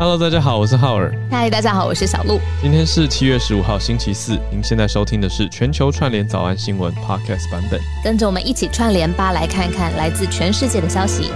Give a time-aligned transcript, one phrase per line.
[0.00, 1.12] Hello，大家好，我是浩尔。
[1.28, 2.38] 嗨，大家好，我是小鹿。
[2.62, 4.38] 今天是七月十五号，星期四。
[4.48, 11.32] 您现在收听的是全球串联早安新闻 Podcast 版本，跟着我们一起串联吧，来看看来自全世界的消息。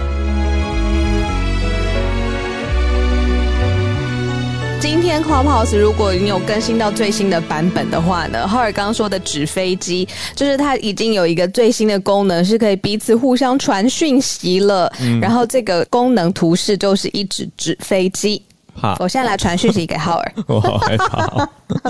[4.79, 14.89] 今天 Clubhouse 如果你有更新到最新的版本的话呢，浩尔刚刚说的纸飞机，就是它已经有一个最新的功能，是可以彼此互相传讯息了。
[15.21, 18.41] 然后这个功能图示就是一纸纸飞机。
[18.75, 20.33] 怕我现在来传讯息给浩尔。
[20.47, 21.49] 我好害怕哦，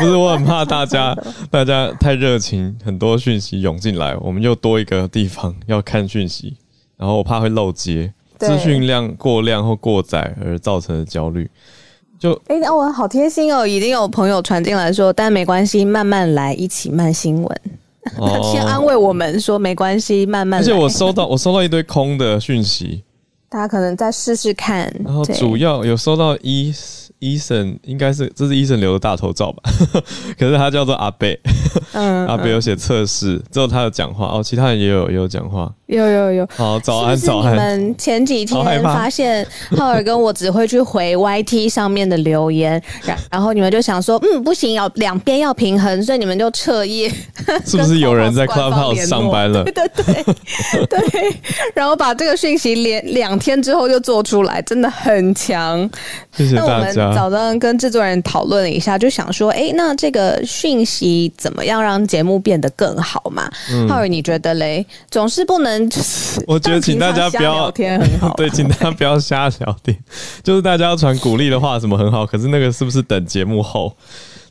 [0.00, 1.16] 不是我很怕大家
[1.50, 6.56] 大家太热情，很多讯息涌进来，我们又多一个地方要看讯息，
[6.96, 11.50] 然后我怕会漏接，对资讯量过量或过载而造成的焦虑。
[12.18, 17.60] 就哎，那我好贴心哦，已经有朋友传进来说，但没关系，慢慢来，一起慢新闻。
[18.52, 20.66] 先安慰我们说没关系，慢慢来。
[20.66, 23.02] 哦而且我收到我收到一堆空的讯息，
[23.52, 24.90] 大家可能再试试看。
[25.04, 26.74] 然后主要有收到医
[27.18, 29.62] 医生，应该是这是医生留的大头照吧，
[30.38, 31.38] 可是他叫做阿贝，
[31.92, 35.70] 嗯阿贝有写测试，之后他有讲话哦，其他人也有也有讲话。
[35.96, 36.48] 有有有。
[36.56, 47.08] 好，早安早安是你们前几天发现浩尔跟我只会去回 YT 上面的留言，然然后你们就想说，嗯，不行，要两边要平衡，所以你们就彻夜
[47.66, 49.64] 是不是有人在跟 Clubhouse 上班了？
[49.64, 51.36] 对对对对，
[51.74, 55.88] 然后把这个讯息连两天之后就做出来，真的很强。
[56.36, 56.92] 谢谢那我们。
[57.14, 63.50] 早上跟制作人讨论了一下，就想说，哎，那这个讯息怎么样让节目变得更好嘛？
[63.88, 64.84] 浩尔，你觉得嘞？
[65.10, 67.70] 总是不能就是， 嗯我觉得请大家不要
[68.36, 69.96] 对，请大家不要瞎聊天，
[70.42, 73.96] 就是大家要传鼓励的话，什么很好，可是那个是不是等节目后？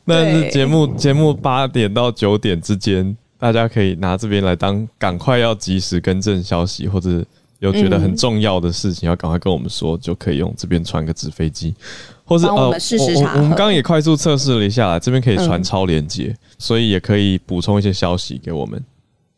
[0.04, 7.24] 那是节目节目八点到九点之间，大家可以拿这边来当赶快要及时更正消息，或者
[7.60, 11.72] 有觉得很重要的事情要赶快跟我们说，就可以用这边传个纸飞机，
[12.24, 12.70] 或是呃我
[13.38, 15.62] 们刚刚也快速测试了一下，这边可以传嗯。
[15.62, 18.82] 超连接，所以也可以补充一些消息给我们。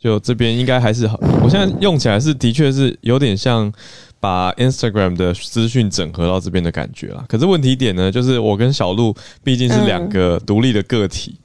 [0.05, 3.73] 就这边应该还是好，我现在用起来是的确是有点像
[4.21, 7.25] 把 Instagram 的资讯整合到这边的感觉啦。
[7.27, 11.39] 可是问题点呢，就是我跟小鹿毕竟是两个独立的个体，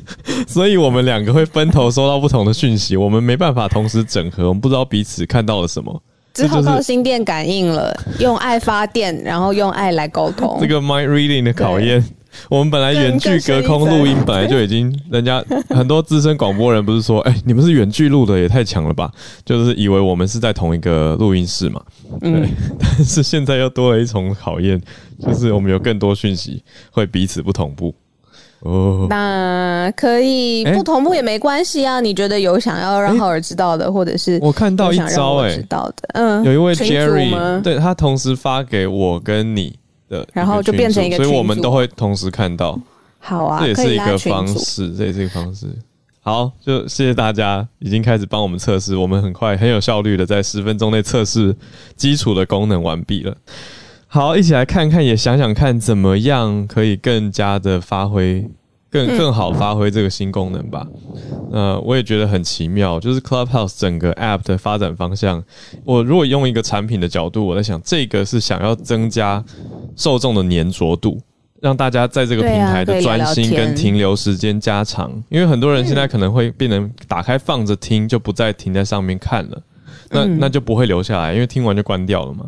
[0.48, 6.02] 所以我们两个会分头收到不同的讯息，我们没办法同时整合，我们不知道彼此看到了什么。
[6.32, 10.56] 只好这就是靠心电感应了，用爱发电，然后用爱来沟通。
[10.62, 12.02] 这个 mind reading 的考验。
[12.48, 19.10] 我们本来远距隔空录音，本来就已经，人家很多资深广播人不是说，哎、你们是远距录的，也太强了吧？
[19.44, 21.80] 就是以为我们是在同一个录音室嘛。
[22.20, 24.80] 对，嗯 但是现在又多了一重考验，
[25.20, 27.94] 就是我们有更多讯息会彼此不同步。
[28.60, 32.00] 哦，那可以哎不同步也没关系啊。
[32.00, 39.77] 你觉得有想要让浩儿知道的，或者是我看到一招、哎我知，道的，嗯，有一位 Jerry，对他同时发给我跟你
[40.08, 42.78] 的然后就变成一个所以我们都会同时看到。
[43.20, 44.16] 好啊，这也是一个。
[44.18, 45.66] 方式，这也是一个方式。
[46.20, 51.56] 好，就谢谢大家已经开始帮我们测试，我们很快很有效率的在十分钟内测试
[51.96, 53.36] 基础的功能完毕了。
[54.06, 58.48] 好，一起来看看，也想想看怎么样可以更加的发挥，
[58.90, 60.86] 更更好发挥这个新功能吧。
[61.50, 65.42] 呃，我也觉得很奇妙，就是 Clubhouse 整个 App 的发展方向。
[65.84, 69.42] 我如果用一个产品的角度，我在想，这个是想要增加
[69.96, 71.18] 受众的粘着度，
[71.60, 75.10] 让大家在这个平台的专心跟停留时间加长。
[75.28, 79.62] 因为很多人现在可能会变成打开放着听，就不再停在上面看了，
[80.10, 82.46] 那嗯那就不会留下来，因为听完就关掉了嘛。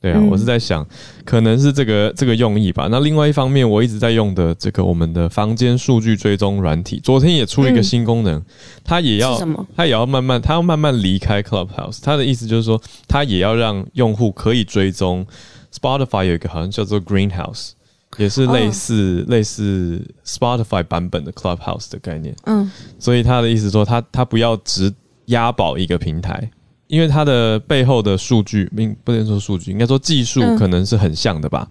[0.00, 0.86] 对啊，嗯我是在想，
[1.24, 2.88] 可能是这个这个用意吧。
[2.90, 8.42] 那另外一方面，我一直在用的这个我们的房间数据追踪软体，昨天也出了一个嗯新功能，
[8.82, 9.38] 它也要？
[9.76, 11.98] 它也要慢慢，它要慢慢离开 Clubhouse。
[12.02, 15.26] 它的意思就是说，它也要让用户可以追踪
[15.70, 17.72] Spotify 有一个好像叫做 Greenhouse，
[18.16, 22.34] 也是类似、类似 Spotify 版本的 Clubhouse 的概念。
[22.44, 24.90] 嗯，所以他的意思说他，他不要只
[25.26, 26.50] 押宝一个平台，
[26.90, 31.66] 因为它的背后的数据，并不能说数据，应该说技术嗯可能是很像的吧。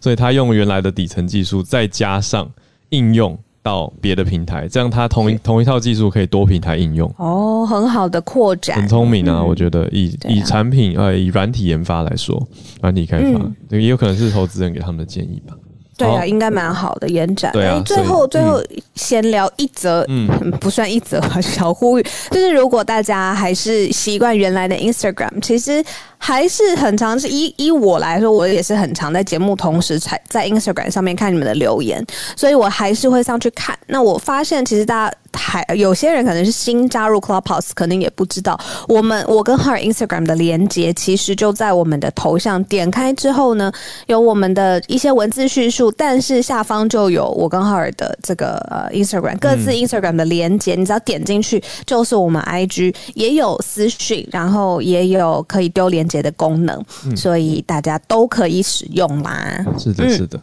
[0.00, 2.50] 所以它用原来的底层技术，再加上
[2.88, 7.08] 应用到别的平台，这样它同一同一套技术可以多平台应用。
[7.16, 9.38] 哦，很好的扩展很，聪明啊！
[9.40, 12.40] 嗯我觉得以、啊以产品呃以软体研发来说，
[12.82, 13.40] 软体开发、
[13.70, 15.54] 也有可能是投资人给他们的建议吧。
[15.96, 16.24] 对啊，好。
[16.24, 17.52] 应该蛮好的延展。
[17.52, 18.62] 对啊哎最后最后
[18.94, 20.06] 闲聊一则，
[20.60, 25.82] 不算一则吧， 小呼吁，就是如果大家还是习惯原来的 Instagram，其实
[26.26, 33.78] 还是很常是以以我来说，我也是很常在节目同时才在 Instagram 上面看你们的留言，所以我还是会上去看。
[33.86, 38.58] 那我发现其实大家还有些人可能是新加入 Clubhouse，可能也不知道
[38.88, 43.70] 我们我跟 Her Instagram 的连接其实就在我们的头像，点开之后呢，
[44.06, 56.84] 有我们的一些文字叙述，但是下方就有我跟 Her 的这个呃 Instagram 各自 Instagram 的连接，你只要点进去就是我们 IG 也有私讯，然后也有可以丢连接的功能，
[57.16, 59.64] 所以大家都可以使用啦。
[59.78, 60.40] 是的，是的。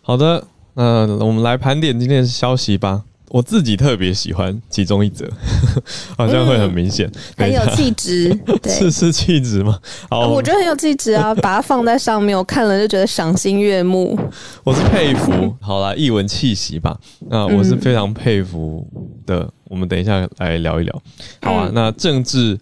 [0.00, 0.42] 好的，
[0.74, 3.02] 那我们来盘点今天的消息吧。
[3.30, 5.28] 我自己特别喜欢其中一则，
[6.16, 7.06] 好像会很明显，
[7.36, 9.78] 很有气质， 对，是是气质吗？
[10.08, 14.18] 好，我觉得很有气质啊， 把它放在上面，我看了就觉得赏心悦目。
[14.64, 16.98] 我是佩服，好啦，译文气息吧，
[17.28, 18.86] 那我是非常佩服
[19.26, 19.46] 的。
[19.64, 21.02] 我们等一下来聊一聊，
[21.42, 21.70] 好啊。
[21.74, 22.58] 那政治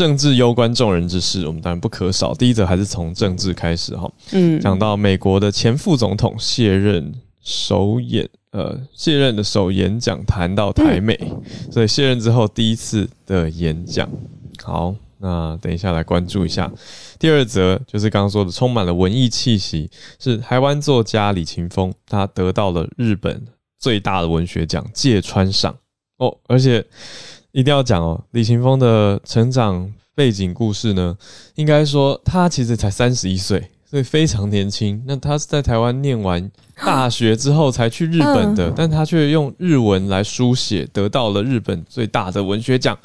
[0.00, 2.32] 政治攸关众人之事，我们当然不可少。
[2.32, 7.12] 第一则还是从政治开始哈，嗯，讲到美国的前副总统卸任
[7.42, 8.26] 首演。
[8.52, 11.20] 呃，卸任的首演讲谈到台美，
[11.70, 14.08] 所以卸任之后第一次的演讲。
[14.64, 16.72] 好，那等一下来关注一下。
[17.18, 23.46] 第二则就是刚刚说的，充满了文艺气息，是台湾作家李勤峰，他得到了日本
[23.78, 25.76] 最大的文学奖芥川赏
[26.16, 26.34] 哦。
[26.48, 26.82] 而且
[27.52, 31.16] 一定要讲哦，李勤峰的成长背景故事呢，
[31.54, 33.62] 应该说他其实才三十一岁。
[33.84, 42.96] 所以非常年轻，那他是在台湾念完大学之后才去日本的，但他却用日文来书写，得到了日本最大的文学奖，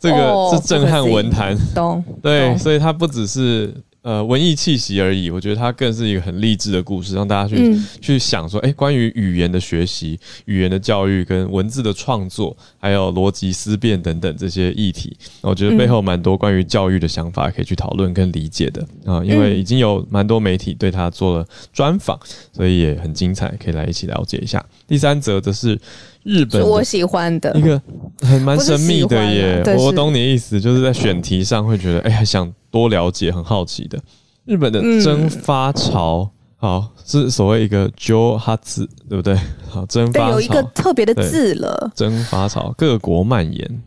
[0.00, 1.54] 这个是震撼文坛。
[1.74, 3.74] 懂，对，所以他不只是。
[4.04, 19.24] 呃，文艺气息而已，我觉得它更是一个很励志的故事，让大家去去想说，哎，关于语言的学习、语言的教育跟文字的创作，还有逻辑思辨等等这些议题，我觉得背后蛮多关于教育的想法可以去讨论跟理解的啊。
[19.24, 22.20] 因为已经有蛮多媒体对他做了专访，
[22.52, 24.62] 所以也很精彩，可以来一起了解一下。
[24.86, 25.78] 第三则则是
[26.22, 27.80] 日本，我喜欢的一个
[28.20, 32.52] 很蛮神秘的耶，我懂你的意思，就是在选题上会觉得，哎，想。
[32.74, 33.96] 多了解，很好奇的
[34.44, 39.38] 日本的蒸发潮，好是所谓一个 Jo 哈字，对不对？
[39.70, 41.92] 好，蒸发潮有一个特别的字了。
[41.94, 43.82] 蒸发潮各国蔓延，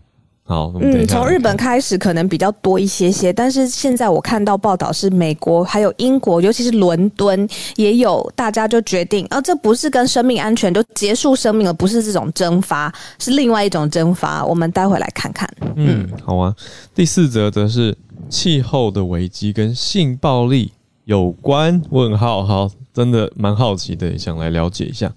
[0.48, 14.44] 好，嗯，从日本开始可能比较多一些些，但是现在我看到报道是美国还有英国，尤其是伦敦也有，大家就决定啊，这不是跟生命安全就结束生命了，不是这种蒸发，是另外一种蒸发。
[14.46, 15.48] 我们待会来看看。
[15.76, 16.56] 嗯，好啊。
[16.96, 17.96] 第四则则是。
[18.30, 20.74] 气候的危机跟性暴力
[21.06, 21.82] 有关？
[21.92, 25.10] 问号，好，真的蛮好奇的，想来了解一下。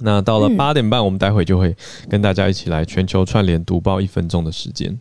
[0.00, 1.76] 那到了八点半，我们待会就会
[2.08, 4.98] 跟大家一起来全球串联读报一分钟的时间。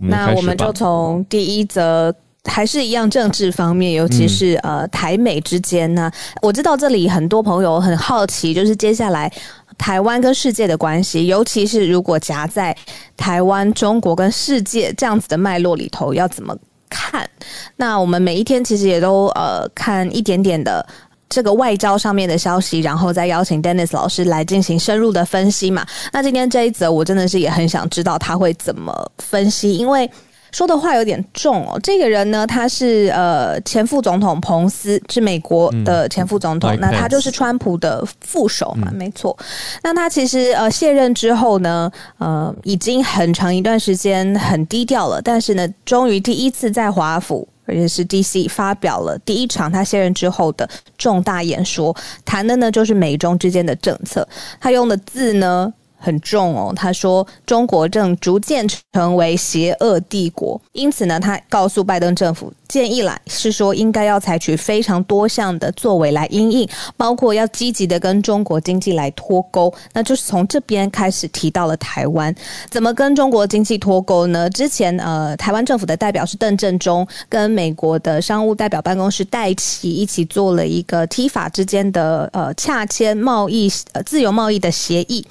[0.00, 2.14] 那我们就从第一则，
[2.44, 6.10] 还是一样政治方面，尤其是呃台美之间呢。
[6.40, 9.32] 我知道这里很多朋友很好奇，就是接下来。
[9.76, 12.76] 台湾跟世界的关系，尤其是如果夹在
[13.16, 16.52] 台湾、中国跟世界这样子的脉络里头，要怎么
[16.90, 17.30] 看？
[17.76, 20.84] 那我们每一天其实也都呃看一点点的
[21.28, 25.86] 这个外交上面的消息，然后再邀请 Dennis 老师来进行深入的分析嘛。
[26.12, 30.10] 那今天这一则，我真的是也很想知道他会怎么分析，因为。
[30.50, 31.78] 说的话有点重哦。
[31.82, 36.74] 这个人呢，他是呃前副总统彭斯，是美国的前副总统。
[36.80, 39.36] 那他就是川普的副手嘛，没错。
[39.82, 45.20] 那他其实呃卸任之后呢，呃已经很长一段时间很低调了。
[45.20, 48.48] 但是呢，终于第一次在华府，而且是 D.C.
[48.48, 51.94] 发表了第一场他卸任之后的重大演说，
[52.24, 54.26] 谈的呢就是美中之间的政策。
[54.60, 55.72] 他用的字呢。
[55.98, 62.52] 很重哦，他说中国正逐渐成为邪恶帝国，因此呢，他告诉拜登政府。
[62.68, 69.72] 建议来是说，应该要采取非常多项的作为来应应，包括要积极的跟中国经济来脱钩。
[69.94, 72.34] 那就是从这边开始提到了台湾，
[72.68, 74.50] 怎么跟中国经济脱钩呢？
[74.50, 85.26] 之前呃，台湾政府的代表是邓正中，跟美国的商务代表办公室戴奇一起做了一个 T 法之间的呃洽签贸易呃自由贸易的协议。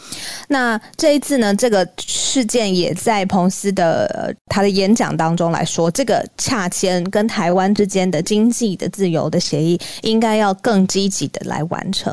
[0.48, 12.12] 那那这一次呢，这个事件也在彭斯的他的演讲当中来说，这个洽签跟台湾之间的经济的自由的协议，应该要更积极的来完成。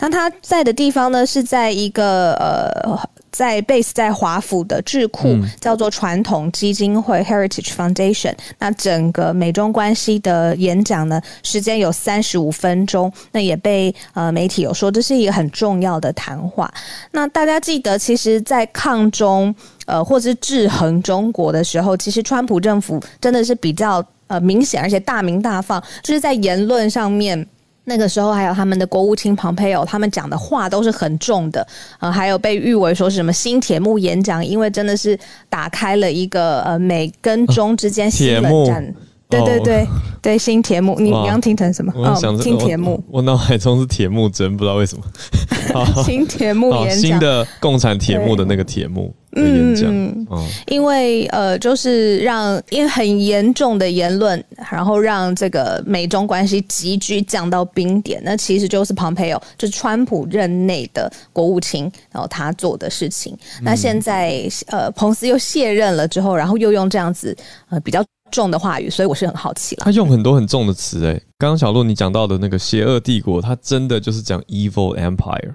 [0.00, 2.98] 那他在的地方呢，是在一个呃，
[3.30, 8.34] 在 base 在华府的智库，叫做传统基金会 Heritage Foundation。
[8.58, 13.12] 那整个美中关系的演讲呢，时间有三十五分钟。
[13.32, 16.72] 那也被呃媒体有说，这是一个很重要的谈话。
[17.12, 19.54] 那大家记得，其实，在抗中
[19.86, 24.04] 呃，或者是制衡中国的时候，其实川普政府真的是比较。
[24.28, 27.46] 呃明显，而且大明大放，就是在言论上面。
[27.88, 31.66] 那个时候还有他们的国务卿庞培友，他们讲的话都是很重的，
[31.98, 35.18] 呃，还有被誉为说是什么新铁幕演讲，因为真的是
[35.48, 38.94] 打开了一个呃美跟中之间新冷战。
[39.28, 39.86] 对对对
[40.22, 41.92] 对，新铁木，你刚听成什么？
[41.94, 45.04] 我想新铁木，我脑海中是铁木真，不知道为什么。
[46.02, 49.90] 新铁木演讲，新的共产铁木的那个铁木的演讲。
[49.90, 50.26] 嗯，
[50.66, 54.42] 因为呃，就是让因为很严重的言论，
[54.72, 58.20] 然后让这个美中关系急剧降到冰点。
[58.24, 63.36] 那其实就是庞培奥，就是川普任内的国务卿，然后他做的事情。
[63.60, 67.36] 那现在呃，彭斯又卸任了之后，然后又用这样子
[67.68, 68.02] 呃比较。
[68.30, 69.84] 重的话语，所以我是很好奇了。
[69.84, 75.54] 他用很多很重的词，哎，刚刚小鹿你讲到的那个邪恶帝国，他真的就是讲 evil empire。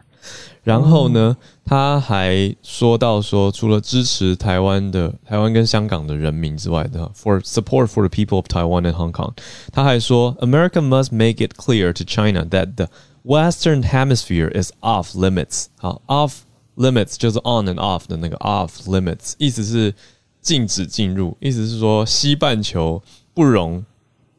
[0.64, 9.34] 然后呢，他还说到说，除了支持台湾的台湾跟香港的人民之外的，for support for the people of Taiwan and Hong Kong，
[9.74, 12.88] 他还说，America must make it clear to China that the
[13.26, 15.66] Western Hemisphere is off limits。
[15.78, 16.36] 好，off
[16.78, 19.94] limits 就是 on and off 的那个 off limits，意思是。
[20.44, 23.02] 禁止进入，意思是说西半球
[23.34, 23.84] 不容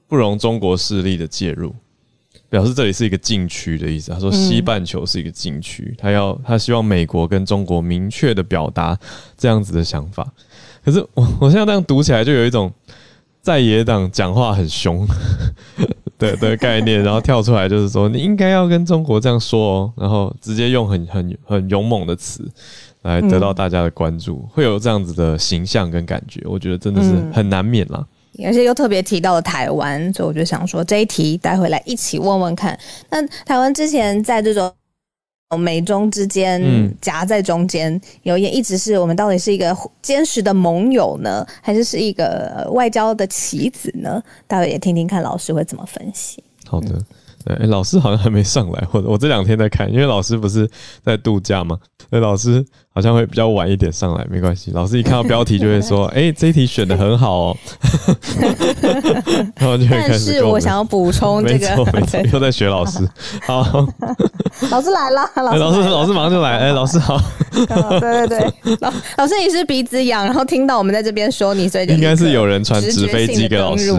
[0.06, 1.74] 不容中国势力的介入，
[2.50, 4.12] 表示这里是一个禁区的意思。
[4.12, 8.96] 他说西半球是一个禁区，他要他希望美国跟中国明确的表达
[9.36, 10.30] 这样子的想法。
[10.84, 12.70] 可是我我现在这样读起来，就有一种
[13.40, 15.08] 在野党讲话很凶
[16.18, 22.46] 的的概念，然后跳出来就是说你应该要跟中国这样说哦，然后直接用很很很勇猛的词。
[23.04, 28.04] 来得到大家的关注，会有这样子的形象跟感觉，我觉得真的是很难免啦。
[28.44, 32.76] 而且又特别提到了台湾，所以我就想说这一题带回来一起问问看。
[33.10, 34.72] 那台湾之前在这种
[35.56, 36.60] 美中之间
[37.00, 44.20] 夹在中间，有也一直是我们到底是一个坚实的盟友呢，还是是一个外交的棋子呢？
[44.48, 46.42] 待会也听听看老师会怎么分析。
[46.66, 47.00] 好的。
[47.44, 50.66] 对，老师好像还没上来，或者我这两天在看，因为老师不是
[51.02, 51.78] 在度假吗？
[52.08, 52.64] 所以老师
[52.94, 54.70] 好像会比较晚一点上来，没关系。
[54.72, 57.56] 老师一看到标题就会说：“哎，这一题选的很好哦。
[59.58, 60.30] ”然后就会开始。
[60.30, 63.00] 但是我想要补充这个，没错， 又在学老师。
[63.42, 63.66] 好，
[64.70, 66.56] 老师来了，老师老师马上就来。
[66.58, 67.20] 哎，老师好。
[67.50, 73.92] 对对对，老老师你是鼻子痒，然后听到我们在这边说你，所以应该是有人传纸飞机给老师。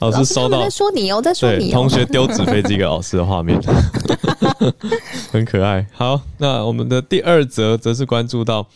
[0.00, 1.70] 老师收到，在说你哦，在说你。
[1.70, 3.60] 同学丢纸飞机给老师的画面，
[5.30, 5.86] 很可爱。
[5.92, 8.66] 好，那我们的第二则则是关注到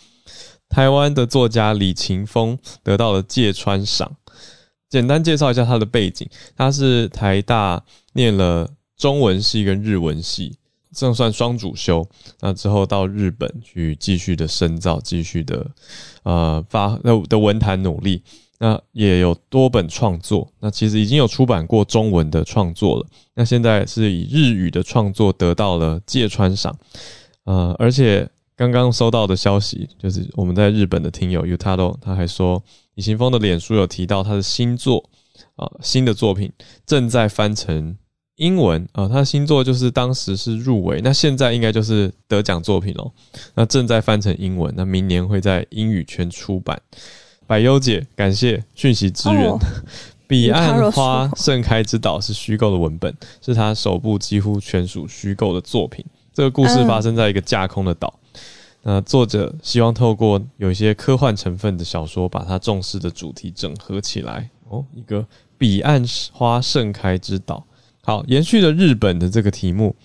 [0.68, 4.14] 台湾的作家李勤峰得到了芥川赏。
[4.90, 10.58] 简单介绍一下他的背景，他是台大念了中文系跟日文系，
[10.94, 12.06] 这算双主修。
[12.40, 15.70] 那之后到日本去继续的深造，继续的
[16.22, 16.94] 呃发
[17.30, 18.22] 的文坛努力。
[18.58, 23.06] 那也有多本创作，那其实已经有出版过中文的创作了。
[23.32, 26.78] 那现在是以日语的创作得到了芥川赏，
[27.46, 32.62] 呃，而且刚刚收到的消息，就是我们在日本的听友 Utado 他还说，
[32.94, 35.08] 李行峰的脸书有提到他的新作
[35.54, 36.52] 啊，新的作品
[36.84, 37.96] 正在翻成
[38.36, 43.10] 英文啊，他的新作就是当时是入围，那现在应该就是得奖作品喽。
[43.54, 46.78] 那正在翻成英文，那明年会在英语圈出版。
[47.46, 49.56] 百优姐，感谢讯息支援。
[50.26, 56.04] 彼岸花盛开之岛是虚构的文本，是他首部几乎全属虚构的作品。
[56.36, 58.12] 这个故事发生在一个架空的岛。
[58.82, 64.50] 那作者希望透过有一些科幻成分的小说，把他重视的主题整合起来。
[64.68, 65.26] 哦，一个
[65.56, 67.64] 彼岸花盛开之岛。
[68.04, 69.96] 好，延续了日本的这个题目。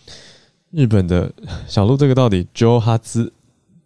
[0.70, 1.30] 日本的
[1.68, 3.34] 小鹿，这个到底 Jo 哈兹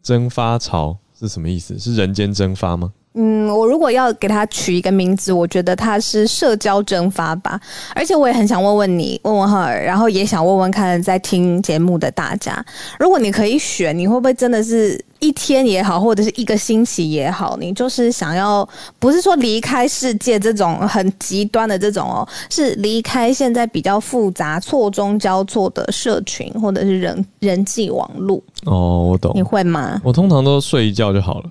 [0.04, 1.80] 蒸发潮是什么意思？
[1.80, 2.94] 是人间蒸发吗？
[3.17, 7.60] 嗯，我如果要给他取一个名字，我觉得他是社交蒸发吧。
[7.95, 12.63] 而且我也很想问问你，问问哈尔，然后也想问问看在听节目的大家，
[13.00, 18.67] 如果你可以选，你会不会真的是一天也好，或者是一个星期也好，你就是想要
[19.00, 28.43] 不是说离开世界这种很极端的这种哦，是离开现在比较复杂、错综交错的社群或者是人人际网络？
[28.65, 29.31] 哦，我懂。
[29.34, 30.01] 你会吗？
[30.03, 31.45] 我通常都睡一觉就好了。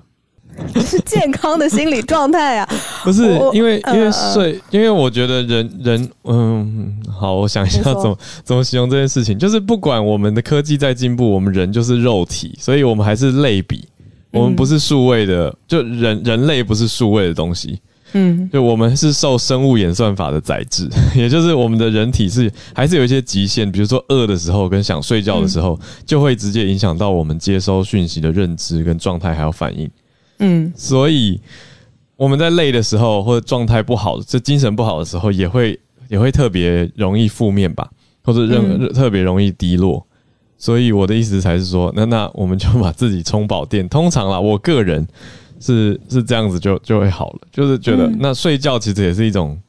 [0.84, 2.68] 是健康的心理状态啊！
[3.04, 9.38] 不是因为因为睡，因为我觉得人人嗯，好，我想一下怎么怎么形容这件事情。
[9.38, 13.86] 就是不管我们的科技在进步，我们人就是肉体，所以我们还是类比，
[14.32, 17.80] 我们不是数位的，就人人类不是数位的东西。
[18.16, 29.90] 嗯，就我们是受生物演算法的宰制， 也就是我们的人体是还是有一些极限，比如说饿的时候跟想睡觉的时候，就会直接影响到我们接收讯息的认知跟状态还有反应。
[30.38, 31.40] 嗯，所以
[32.16, 37.90] 我们在累的时候或者状态不好、这精神不好的时候，也会也会特别容易负面吧，
[38.22, 40.04] 或者任特别容易低落。
[40.56, 43.88] 所以我的意思才是说，那那我们就把自己充饱电。
[43.88, 45.06] 通常啦，我个人
[45.60, 49.60] 是是这样子就就会好了，就是觉得那睡觉其实也是一种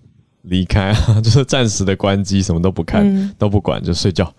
[0.43, 4.31] 离开啊， 就是暂时的关机，什么都不看都不管就睡觉，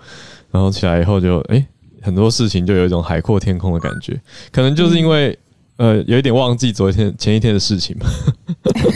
[0.51, 1.67] 然后起来以后就哎
[2.01, 4.19] 很多事情就有一种海阔天空的感觉，
[4.53, 5.37] 可能就是因为。
[5.77, 8.07] 呃，有一点忘记昨天前一天的事情吧，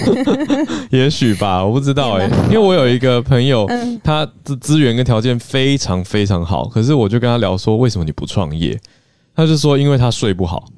[0.90, 3.68] 也许吧，我不知道哎，因为我有一个朋友，
[4.02, 8.80] 他的资源跟条件非常非常好，可是我就跟他聊说，为什么你不创业？
[9.36, 10.68] 他就说，因为他睡不好。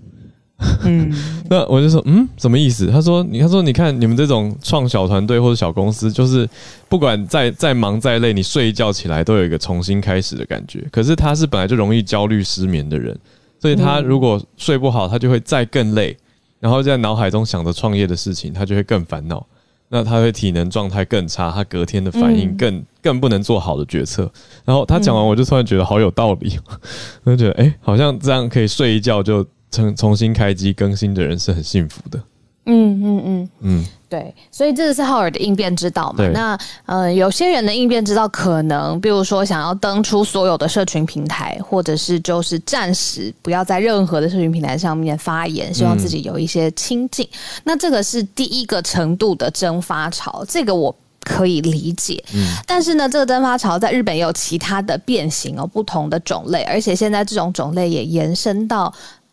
[0.84, 1.12] 嗯，
[1.48, 2.88] 那我就说，嗯，什么意思？
[2.88, 6.48] 他说，你他说，你看你们这种创小团队或者小公司，就是
[6.88, 10.84] 不管再再忙再累，你睡一觉起来都有一个重新开始的感觉。
[10.90, 13.16] 可是他是本来就容易焦虑失眠的人。
[13.62, 16.16] 所以他如果睡不好，他就会再更累，
[16.58, 19.46] 然后在脑海中想着创业的事情，他就会更烦恼。
[19.88, 24.28] 那他会体能状态更差，他隔天的反应更更不能做好的决策。
[24.64, 26.58] 然后他讲完，我就突然觉得好有道理，
[27.22, 32.20] 我就觉得哎，好像这样可以睡一觉就重重新开机更新的人是很幸福的。
[32.66, 33.86] 嗯嗯嗯嗯。
[34.12, 36.22] 对，所以这个是浩尔的应变之道嘛？
[36.34, 47.26] 那呃，有些人的应变之道可能，比如说想要登出所有的社群平台，或者是就是暂时不要在任何的社群平台上面发言，希望自己有一些清静。
[47.64, 52.22] 那这个是第一个程度的蒸发潮，这个我可以理解。
[52.34, 58.92] 嗯，但是呢，这个蒸发潮在日本也有其他的变形哦，不同的种类，而且现在这种种类也延伸到。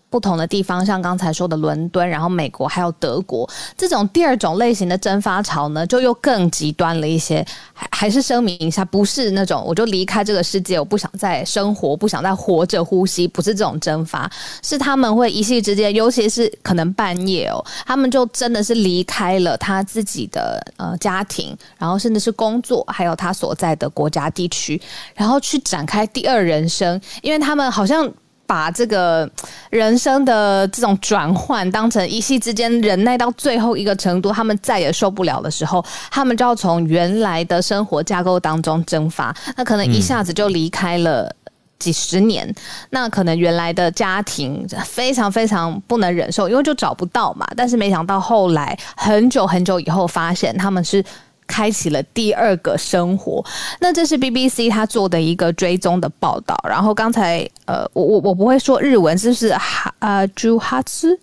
[0.09, 7.45] 不同的地方，像刚才说的伦敦，然后美国还有德国，这种第二种类型的蒸发潮呢，就又更极端了一些。
[7.73, 14.29] 还还是声明一下，不是那种我就离开这个世界，我不想再生活，不想再活着呼吸，不是这种蒸发，
[14.63, 24.81] 是他们会一夕之间，尤其是可能半夜哦，他们就真的是离开了他自己的呃家庭，然后甚至是工作，还有他所在的国家地区，
[25.13, 28.11] 然后去展开第二人生，因为他们好像。
[28.49, 29.29] 把这个
[29.69, 39.35] 人生的这种转换当成一夕之间忍耐到最后一个程度，他们再也受不了的时候，他们就要从原来的生活架构当中蒸发。
[39.55, 41.31] 那可能一下子就离开了
[41.77, 42.51] 几十年，
[42.89, 47.47] 那可能原来的家庭非常非常不能忍受，因为就找不到嘛。
[47.55, 51.05] 但是没想到后来很久很久以后，发现他们是。
[51.49, 53.43] 开启了第二个生活，
[53.81, 56.55] 那这是 BBC 他做的一个追踪的报道。
[56.69, 61.19] 然后刚才呃，我我我不会说日文，是不是哈啊朱哈兹？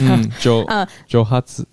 [0.00, 1.66] 嗯， 朱嗯朱哈兹，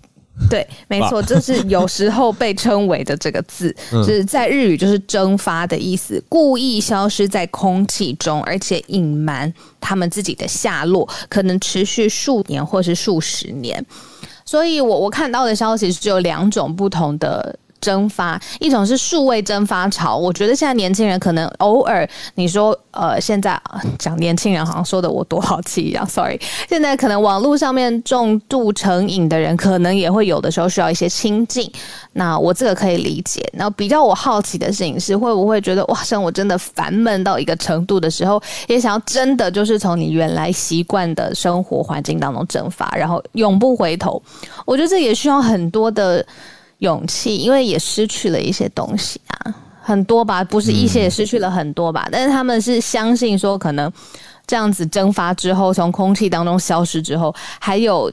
[0.49, 13.85] 对，没错，这是有时候被称为的这个字， 就是在日语就是蒸发的意思，故意消失在空气中，而且隐瞒他们自己的下落，可能持续数年或是数十年。
[14.43, 17.55] 所以我我看到的消息是只有两种不同的。
[17.81, 23.59] 蒸发一种是数位蒸发潮，我觉得现在年轻人可能偶尔你说呃，现在
[23.97, 26.39] 讲年轻人好像说的我多好气一样， sorry。
[26.69, 31.69] 现在可能网络上面重度成瘾的人，可能也会有的时候需要一些清静。
[32.13, 33.41] 那我这个可以理解。
[33.53, 44.21] 那比较我好奇的事情是，会不会觉得哇，像我真的烦闷到一个程度的时候，也想要真的就是从你原来习惯的生活环境当中蒸发，然后永不回头？
[44.65, 46.25] 我觉得这也需要很多的。
[46.81, 53.91] 勇气，因为也失去了一些东西啊，很多吧，不是一些也失去了很多吧，但是他们是相信说，可能
[54.45, 58.11] 这样子蒸发之后，从空气当中消失之后，还有。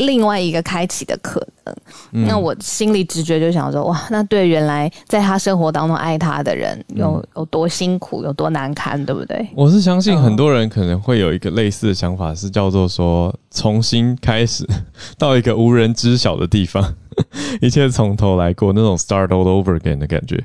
[0.00, 9.48] 另外一个开启的可能，那我心里直觉就想说，哇，那对原来在他生活当中爱他的人有有多辛苦，有多难堪，对不对？
[9.54, 14.66] 我是相信很多人可能会有一个类似的想法，是叫做说重新开始
[15.18, 16.94] 到一个无人知晓的地方，
[17.60, 20.42] 一切从头来过那种 start all over again 的感觉。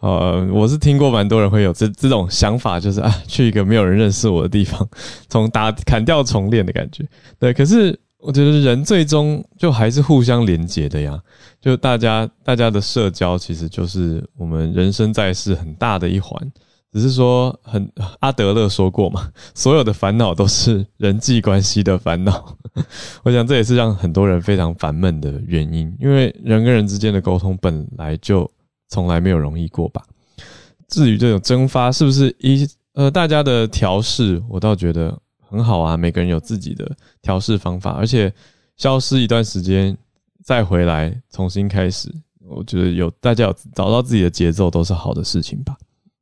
[0.00, 4.86] 呃，我是听过蛮多人会有这这种想法，就是啊，去一个没有人认识我的地方，
[5.28, 7.04] 从打砍掉重练的感觉。
[7.38, 7.98] 对，可是。
[8.26, 11.20] 我觉得人最终就还是互相连接的呀，
[11.60, 16.40] 就大家大家的社交其实就是我们人生在世很大的一环，
[16.90, 17.86] 只是说很
[18.20, 22.56] 阿德勒说过嘛，所有的烦恼都是人际关系的烦恼。
[23.24, 28.50] 我想这也是让很多人非常烦闷的原因，因为人跟人之间的沟通本来就
[28.88, 30.02] 从来没有容易过吧。
[30.88, 35.18] 至于这种蒸发是不是一呃大家的调试，我倒觉得。
[35.54, 36.90] 很好啊，每个人有自己的
[37.22, 38.32] 调试方法，而且
[38.76, 39.96] 消失一段时间
[40.42, 42.12] 再回来重新开始，
[42.48, 45.76] 我觉得有大家有找到自己的节奏都是好的事情吧。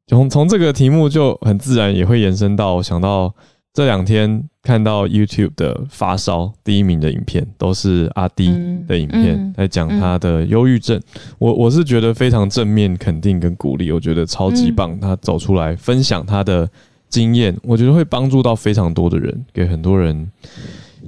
[0.07, 3.35] 从从这个题目就很自然也会延伸到想到
[3.73, 8.49] 这两天看到 YouTube 的发烧第一名的影片，都是阿迪
[8.87, 11.01] 的影片，在讲他的忧郁症。
[11.38, 15.01] 我我是觉得非常正面肯定跟鼓励，我觉得超级棒。
[15.01, 16.68] 他走出来分享他的
[17.12, 20.29] 经验，我觉得会帮助到非常多的人，给很多人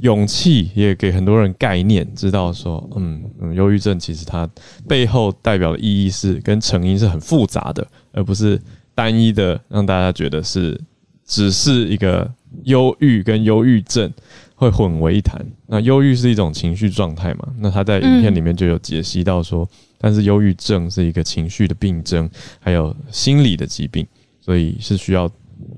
[0.02, 4.48] 勇气，也给很多人概念，知道说，嗯嗯，忧郁症其实它
[4.86, 8.60] 背后代表的意义是跟成因是很复杂的，而不是
[8.94, 10.80] 单一的让大家觉得是
[11.26, 12.30] 只是一个。
[12.66, 14.08] 忧郁跟忧郁症
[14.54, 15.44] 会混为一谈。
[15.66, 17.48] 那忧郁是一种情绪状态嘛？
[17.58, 24.06] 那他在影片里面就有解析到说，但是忧郁症是一个情绪的病症，还有心理的疾病，
[24.40, 25.28] 所以是需要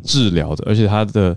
[0.07, 0.65] 治疗的。
[0.67, 1.37] 而且他的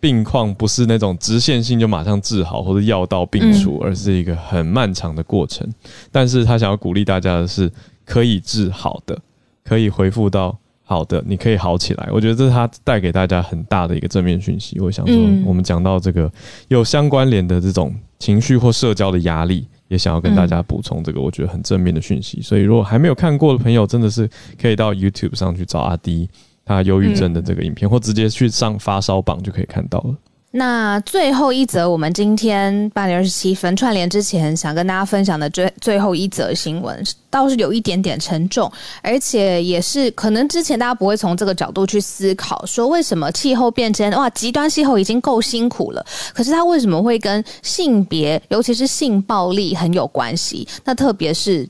[0.00, 5.64] 病况不是那种直线性就马上治好或者药到病除，而是一个很漫长的过程。
[6.10, 7.70] 但是他想要鼓励大家的是，
[8.04, 9.16] 可以治好的，
[9.62, 10.58] 可以恢复到。
[10.88, 12.08] 好的，你可以好起来。
[12.12, 14.78] 我觉得这是他带给大家很大的一个正面讯息。
[14.78, 16.30] 我想说，我们讲到这个
[16.68, 22.40] 有相关联的这种情绪或社交的压力，也想要跟大家补充这个我觉得很正面的讯息。
[22.40, 24.30] 所以，如果还没有看过的朋友，真的是
[24.62, 26.30] 可以到 YouTube 上去找阿迪
[26.66, 30.14] 他忧郁症的这个影片，或直接去上发烧榜就可以看到了。
[30.52, 38.70] 那最后一则，我们今天八点二十七分串联之前，想跟大家分享的最最后一则新闻，倒是有一点点沉重，
[39.02, 46.02] 而且也是可能之前大家不会从这个角度去思考，说为什么气候变迁哇，极端气候已经够辛苦了，
[46.32, 50.66] 可是它为什么会跟性别，尤其是性暴力很有关系？
[50.84, 51.68] 那特别是。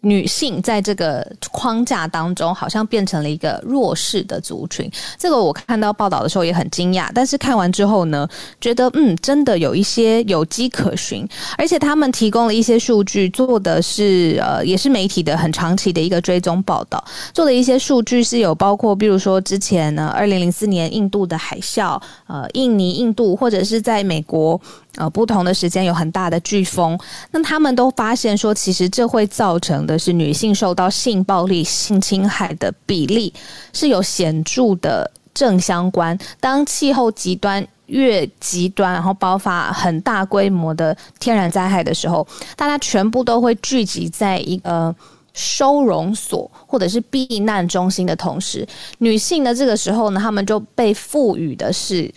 [0.00, 4.90] 女性在这个框架当中，好像变成了一个弱势的族群。
[5.18, 8.28] 这个我看到报道的时候也很惊讶，但是看完之后呢，
[8.60, 11.26] 觉得嗯，真的有一些有迹可循。
[11.56, 17.02] 而且他们提供了一些数据，做的是呃，也是媒体的很长期的一个追踪报道。
[17.34, 24.60] 做的一些数据是有包括，比如说之前呢，二零零四年印度的海啸，呃，印尼、印度，或者是在美国。
[24.98, 26.98] 呃，不同的时间有很大的飓风，
[27.30, 33.32] 那他们都发现说，其实这会造成的是女性受到性暴力、性侵害的比例
[33.72, 36.18] 是有显著的正相关。
[36.40, 44.92] 当气候极端越极端，然后爆发很大规模的天然灾害的时候，大家全部都会聚集在一个
[45.32, 48.66] 收容所或者是避难中心的同时，
[48.98, 52.12] 女性呢，这个时候呢，他们就被赋予的是。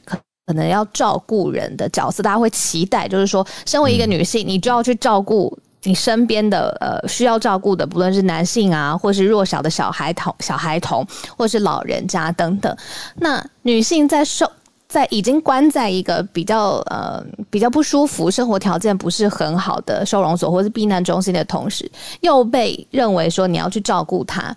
[0.48, 11.06] 可能要照顾人的角色，大家会期待，就是说，身为一个女性，你就要去照顾你身边的呃需要照顾的，不论是男性啊，或是弱小的小孩童、小孩童，
[11.38, 12.76] 或是老人家等等。
[13.16, 14.52] 那女性在受
[14.88, 24.54] 在已经关在一个比较呃比较不舒服、生活条件不是很好的收容所或是避难中心的同时，又被认为说你要去照顾她。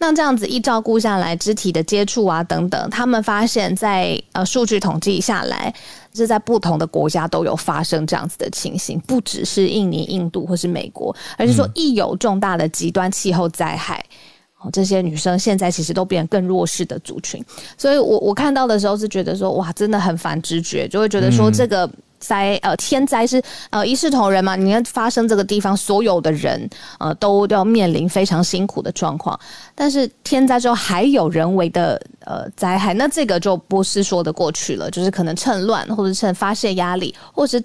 [0.00, 5.74] 那这样子一照顾下来，肢体的接触啊等等，他们发现，在呃数据统计下来，
[6.14, 14.00] 是在不同的国家都有发生这样子的情形，不只是印尼、印度或是美国，而是说一有重大的极端气候灾害，
[14.60, 17.44] 哦，这些女生现在其实都变更弱势的族群。
[17.76, 21.90] 所以我我看到的时候是觉得说，哇，真的很反直觉，就会觉得说这个。
[22.18, 24.56] 灾呃天灾是呃一视同仁嘛？
[24.56, 29.38] 你看发生这个地方所有的人呃都要面临非常辛苦的状况，
[29.74, 37.62] 但是天灾之后还有人为的呃灾害，那这个就不是说得过去了，就是可能趁乱或者趁发泄压力，或是。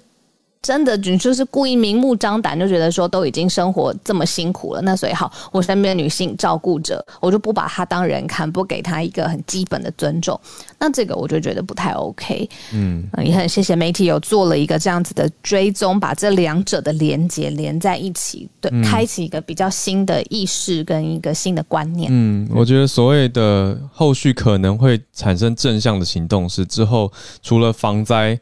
[0.64, 10.40] 真的，你就是故意明目张胆，就觉得说都已经生活这么辛苦了，那所以好，我身边的女性照顾者，我就不把她当人看，不给她一个很基本的尊重，
[10.78, 12.48] 那这个我就觉得不太 OK。
[12.72, 22.08] 嗯，也很谢谢媒体有做了一个这样子的追踪，把这两者的连接连在一起，对，开启一个比较新的意识跟一个新的观念。
[22.10, 28.40] 嗯，我觉得所谓的后续可能会产生正向的行动是之后除了防灾。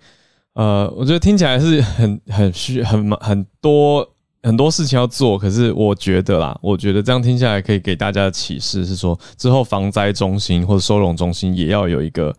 [0.55, 4.07] 呃，我觉得听起来是很很需很很多
[4.43, 12.35] 很多事情要做，可是我觉得啦，我觉得这样听下来可以给大家的启示是说，之后防灾中心或者收容中心也要有一个，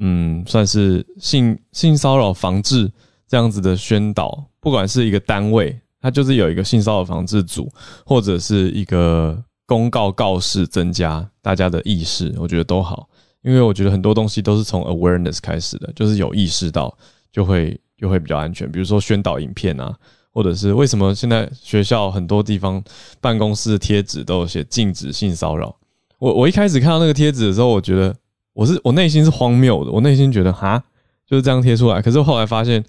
[0.00, 2.90] 嗯，算是性性骚扰防治
[3.28, 7.72] 这样子的宣导，不管是一个单位，它就是有一个性骚扰防治组，
[8.04, 13.08] 或者是一个公告告示，增加大家的意识，我觉得都好，
[13.42, 16.92] 因为我觉得很多东西都是从 awareness 开始的，就是有意识到。
[17.32, 19.96] 就会就会比较安全，比如说宣导影片啊，
[20.30, 22.82] 或者是为什么现在学校很多地方
[23.20, 25.74] 办公室的贴纸都有写禁止性骚扰。
[26.18, 28.14] 我我一开始看到那个贴纸的时候，我觉得
[28.52, 30.82] 我是我内心是荒谬的，我内心觉得哈
[31.26, 32.00] 就是这样贴出来。
[32.00, 32.84] 可是后来发现，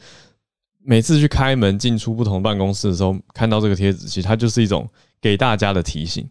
[0.84, 4.88] 每次去开门进出不同办公室的时候，看到这个贴纸，其实它就是一种
[5.22, 6.28] 给大家的提醒，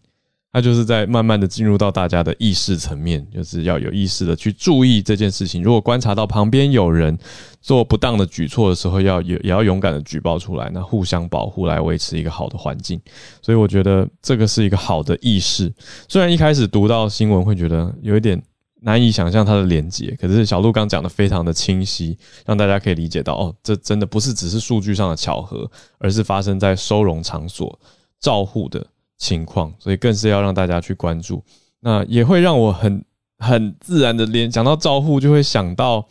[0.53, 5.61] 它就是在慢慢的进入到大家的意识层面，就是要有意识的去注意这件事情。
[5.61, 7.17] 如果观察到旁边有人
[7.59, 13.01] 做不当的举措的时候，要也也要勇敢的举报出来，那互相保护来维持一个好的环境。
[13.41, 15.73] 所以我觉得这个是一个好的意识。
[16.07, 18.41] 虽然一开始读到新闻会觉得有一点。
[18.85, 27.79] 难以想象它的连接，可是小鹿刚讲的非常的清晰，让大家可以理解到，哦，这真的不是只是数据上的巧合，而是发生在收容场所
[28.19, 28.85] 照护的
[29.17, 31.43] 情况，所以更是要让大家去关注。
[31.81, 33.03] 那也会让我很
[33.39, 36.05] 很自然的联讲到照护，就会想到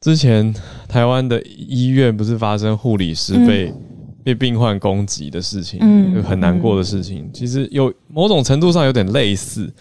[0.00, 0.54] 之前
[0.88, 3.72] 台湾的医院不是发生护理师被
[4.24, 9.72] 被病患攻击的事情，嗯，很难过的事情，其实有某种程度上有点类似。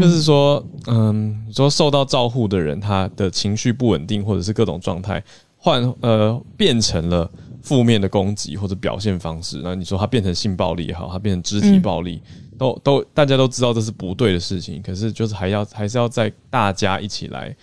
[0.00, 5.22] 就是说，嗯，说受到照护的人，他的情绪不稳定，或者是各种状态，
[5.58, 7.30] 换呃变成了
[7.62, 9.60] 负面的攻击或者表现方式。
[9.62, 12.20] 那你说他变成性暴力也好，他变成肢体暴力，
[12.58, 14.82] 都都大家都知道这是不对的事情。
[14.82, 17.54] 可是就是还要还是要在大家一起来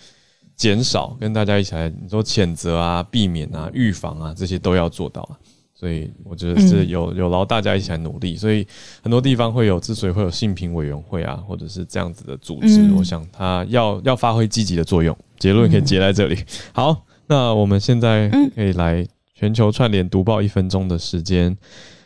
[0.56, 5.38] 减少，跟大家一起来你说谴责啊、避免啊、预防啊，这些都要做到啊。
[5.72, 8.66] 所以我觉得是有有劳大家一起来努力，所以
[9.02, 15.16] 很多地方会有，之所以会有性评委员会啊，或者是这样子的组织，我想它要要发挥积极的作用。
[15.38, 16.36] 结论可以结在这里。
[16.74, 19.06] 好，那我们现在可以来
[19.40, 21.56] 全球串联读报一分钟的时间。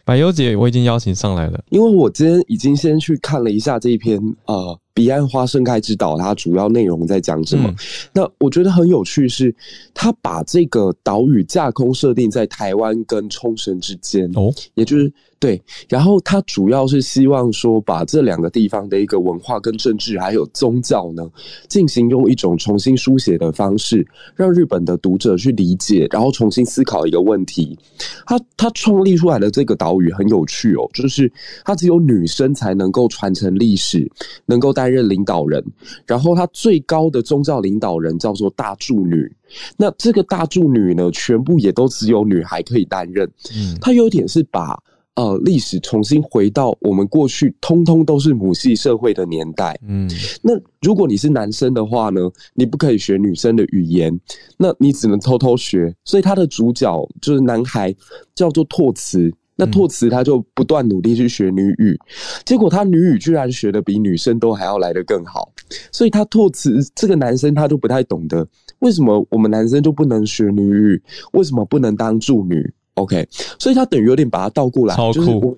[0.04, 4.78] 百优姐，我已经邀请上来了，因为我今天已经先去看了一下这一篇呃。
[4.94, 7.74] 彼岸花盛开之岛，它主要内容在讲什么？
[8.12, 9.54] 那我觉得很有趣，是
[9.92, 15.12] 它把这个岛屿架空设定在台湾跟冲绳之间哦，也就是。
[15.40, 21.22] 对，然后他主要是希望说，把这两个地方的一个文化跟政治还有宗教呢，
[21.68, 27.78] 进行用一种重新书写的方式，让日本的读者去理解，然后重新思考一个问题。
[28.24, 31.30] 他他创立出来的这个岛屿很有趣哦，就是
[31.62, 34.10] 他只有女生才能够传承历史，
[34.46, 35.64] 能够担任领导人。
[36.06, 39.32] 然后他最高的宗教领导人叫做大柱女，
[39.78, 43.26] 那这个大柱女呢，全部也都只有女孩可以担任。
[43.56, 44.78] 嗯，她有点是把。
[45.16, 49.78] 呃，历史重新回到我们过去，通通都是母系社会的年代。
[49.86, 50.10] 嗯，
[50.42, 52.20] 那如果你是男生的话呢，
[52.52, 54.20] 你不可以学女生的语言，
[54.58, 55.94] 那你只能偷偷学。
[56.04, 57.94] 所以他的主角就是男孩，
[58.34, 59.32] 叫做拓慈。
[59.56, 61.98] 那拓词他就不断努力去学女语，
[62.44, 65.52] 结果他女语居然学的比女生都还要来得更好。
[65.92, 68.46] 所以他拓词这个男生他就不太懂得，
[68.80, 71.02] 为什么我们男生就不能学女语？
[71.32, 73.26] 为什么不能当助女？OK，
[73.58, 75.56] 所以他等于有点把它倒过来，超酷。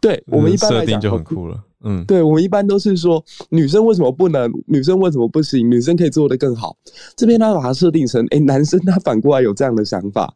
[0.00, 1.62] 对我们一般来讲就很酷了。
[1.84, 6.76] 嗯，对我们一般都是说女生为什么不能，女生为什么不行，女生可以做得更好。
[7.14, 10.34] 这边他把它设定成，哎，男生他反过来有这样的想法。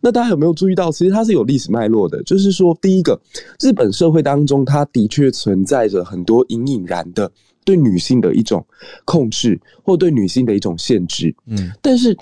[0.00, 2.22] 那大家有没有注意到，其实它是有历史脉络的？
[2.22, 3.20] 就是说，第一个，
[3.60, 7.30] 日本社会当中，它的确存在着很多隐隐然的
[7.64, 8.64] 对女性的一种
[9.04, 11.34] 控制，或对女性的一种限制。
[11.46, 12.16] 嗯，但是。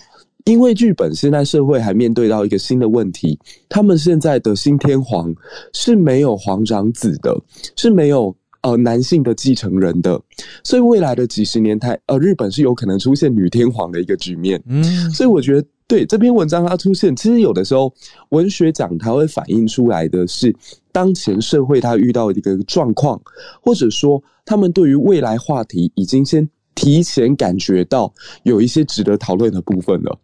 [0.46, 5.34] 因为日本现在社会还面对到一个新的问题，他们现在的新天皇
[5.72, 7.34] 是没有皇长子的，
[7.76, 10.20] 是没有呃男性的继承人的，
[10.64, 14.60] 所以未来的几十年台呃日本是有可能出现女天皇的一个局面。
[14.66, 17.92] 嗯，所以我觉得对这篇文章它出现，其实有的时候
[18.30, 20.54] 文学奖它会反映出来的是
[20.90, 23.20] 当前社会它遇到的一个状况，
[23.60, 28.10] 或者说他们对于未来话题已经先提前感觉到
[28.44, 30.18] 有一些值得讨论的部分了。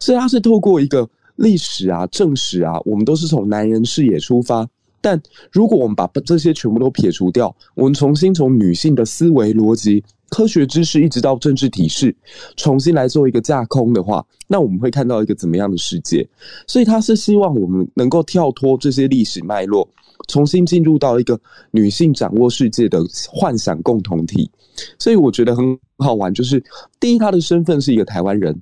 [0.00, 4.68] 所以它是透过一个历史啊、正史啊，我们都是从男人视野出发。
[5.04, 5.20] 但
[5.52, 12.16] 如果我们把这些全部都撇除掉，我们重新从女性的思维逻辑、科学知识，一直到政治体式，
[12.56, 16.26] 重新来做一个架空的话，那我们会看到一个怎么样的世界？
[16.66, 19.86] 所以他是希望我们能够跳脱这些历史脉络，
[20.26, 21.38] 重新进入到一个
[21.70, 24.50] 女性掌握世界的幻想共同体。
[24.98, 26.64] 所以我觉得很好玩，就是
[26.98, 28.58] 第一，她的身份是一个台湾人。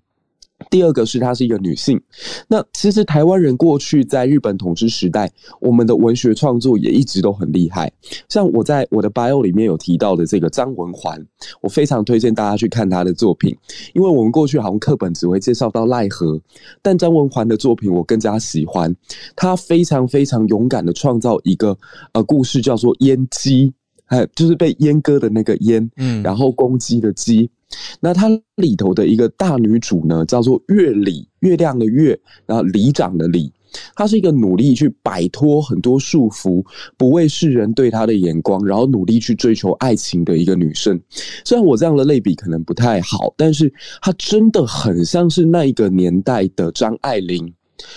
[0.70, 2.00] 第二个是她是一个女性，
[2.48, 7.92] 那其实台湾人过去在日本统治时代，我们的文学创作也一直都很厉害。
[8.28, 11.24] 像我在我的 bio 里面有提到的这个张文环，
[11.60, 13.56] 我非常推荐大家去看他的作品，
[13.94, 16.40] 因为我们过去好像课本只会介绍到奈何，
[16.80, 18.94] 但张文环的作品我更加喜欢，
[19.36, 21.76] 他非常非常勇敢的创造一个
[22.12, 23.72] 呃故事，叫做阉鸡，
[24.06, 27.50] 哎，就是被阉割的那个阉，嗯，然后公鸡的鸡。
[28.00, 33.52] 那它里头的一个大女主呢，叫做月里，月亮的月，然后里长的里，
[33.94, 36.64] 她是一个努力去摆脱很多束缚，
[36.96, 41.00] 不为世人对她的眼光，然后努力去追求爱情的一个女生。
[41.44, 47.52] 虽然我这样的类比可能不太好，但是她真的很像是那一个年代的张爱玲。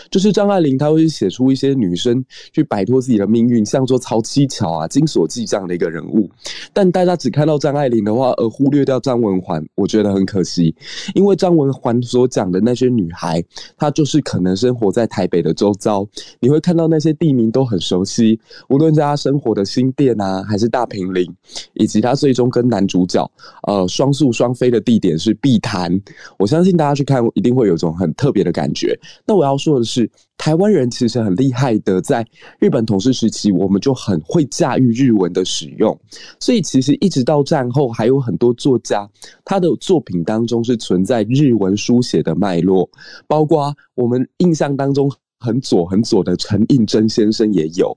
[0.10, 6.30] 就是张爱玲她会写出一些女生去摆脱自己的命运，像说曹七巧啊、金锁记这样的一个人物。
[6.74, 10.76] 但大家只看到张爱玲的话，而忽略掉张文环，我觉得很可惜。
[11.14, 13.44] 因为张文环所讲的那些女孩，
[13.78, 16.08] 她就是可能生活在台北的周遭，
[16.40, 21.26] 你会看到那些地名都很熟悉，无论在她生活的新店啊，还是大平林，
[21.74, 23.30] 以及她最终跟男主角
[23.68, 26.02] 呃双宿双飞的地点是碧潭。
[26.38, 28.98] 我相信大家去看一定会有种很特别的感觉。
[29.26, 32.24] 那我要做的是，台湾人其实很厉害的，在
[32.60, 36.00] 日本统治时期，我们就很会驾驭日文的使用，
[36.40, 39.10] 所以其实一直到战后，还有很多作家
[39.44, 42.88] 他的作品当中是存在日文书写的脉络，
[43.26, 45.12] 包括我们印象当中。
[45.40, 47.96] 很左很左的陈应真先生也有。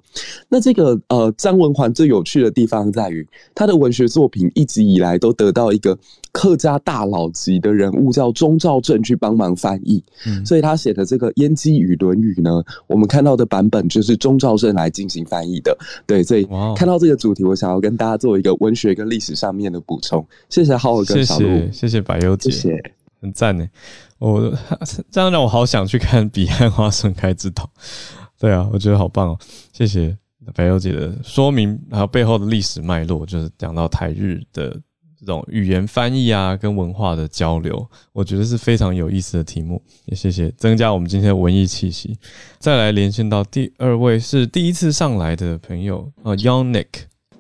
[0.48, 5.96] 那这个呃张文环最有趣的地方在于，他的文学作品一直以来都得到一个
[6.32, 10.02] 客家大佬级的人物叫钟兆正去帮忙翻译，
[10.44, 15.76] 所以他写的这个《燕姬与论语》呢，我们看到的版本就是钟兆正来进行翻译的。
[16.06, 16.46] 对，所以
[16.76, 20.24] 看到这个主题，我想要跟大家做一个文学跟历史上面的补充。
[20.48, 23.66] 谢谢浩尔跟小鹿，谢谢百优姐，谢谢，很赞呢。
[24.18, 24.52] 我
[25.10, 27.70] 这样让我好想去看 《彼岸花盛开之岛》。
[28.40, 29.38] 对啊，我觉得好棒哦！
[29.72, 30.16] 谢谢
[30.54, 34.80] 白优姐的说明，还有背后的历史脉络，就是讲到台日的
[35.18, 39.82] 这种语言翻译啊，跟文化的交流，我觉得是非常有意思的题目。
[40.04, 42.16] 也谢谢增加我们今天的文艺气息。
[42.60, 46.86] 再来连线到第二位是第一次上来的朋友啊，Young Nick。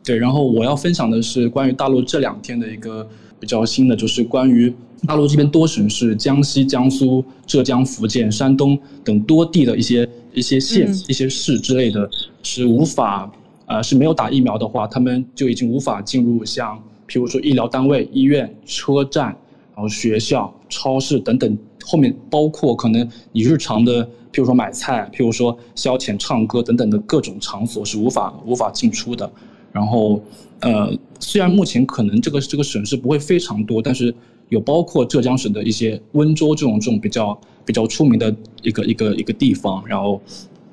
[0.02, 4.74] 对，然后我要分享的是关于大陆这两天的一个比较新的，就是关于。
[5.06, 12.08] 大陆这边多省市，江西、江苏、浙江、福建、山东等多地的一些一些县、一些市之类的，
[12.42, 13.30] 是无法，
[13.66, 16.76] 呃，是没有打疫苗的话，他们就已经无法进入像，
[17.08, 19.26] 譬如说医疗单位、医院、车站，
[19.74, 29.30] 然后学校、超市等等，后面包括可能你日常的，譬如说买菜、譬如说消遣、唱歌等等的各种场所是无法无法进出的。
[29.70, 30.20] 然后，
[30.58, 34.12] 呃，虽然目前可能这个这个省市不会非常多，但是。
[34.48, 40.20] 有包括浙江省的一些温州这种这种比较比较出名的一个一个一个地方，然后，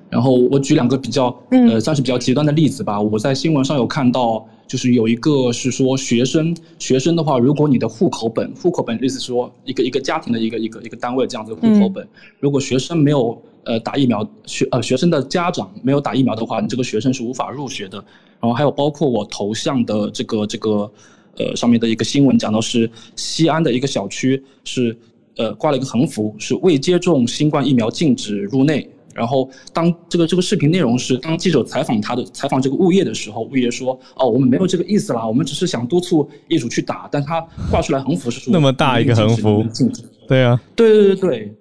[0.09, 3.01] 然后我举两个比较呃算是比较极端的例子吧。
[3.01, 12.07] 我在新闻上有看到，就是有一个是说学生学生的话，如果你的户口本户口本意思说一个一个家庭的一个一个一个单位这样子的户口本，
[12.39, 17.97] 如果学生没有呃打疫苗，学呃学生的家长没有打疫苗的话，你这个学生是无法入学的。
[18.39, 20.89] 然后还有包括我头像的这个这个。
[21.37, 24.97] 呃，上面的一个新闻讲到是西安的一个小区是
[25.37, 28.89] 呃挂了一个横幅，是未接种新冠疫苗禁止入内。
[29.13, 37.07] 然后当这个这个视频内容是当记者采访他的采访这个物业的时候，物业说哦，我们没有这个意思啦，我们只是想督促业主去打。
[37.09, 37.39] 但他
[37.71, 41.53] 挂出来横幅是说那么大一个横幅，禁止对啊，对对对对，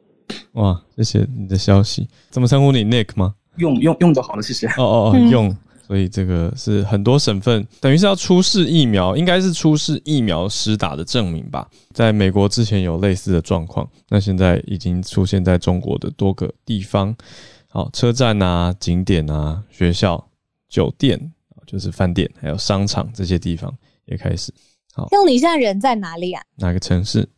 [0.55, 3.35] 哇，谢谢你的消息，怎么称呼你 Nick 吗？
[3.59, 4.67] 用用用就好了，谢谢。
[4.67, 5.57] 哦哦哦，用。
[5.87, 11.69] 所以这个是很多省份等于是要出示疫苗，应该是出示疫苗实打的证明吧。
[11.93, 17.15] 在美国之前有类似的状况，那现在已经出现在中国的多个地方，
[17.69, 20.27] 好车站啊、景点啊、学校、
[20.69, 21.33] 酒店
[21.67, 23.73] 就是饭店，还有商场这些地方
[24.07, 24.53] 也开始。
[24.95, 26.43] 好，用你现在人在哪里啊？
[26.57, 27.29] 哪个城市？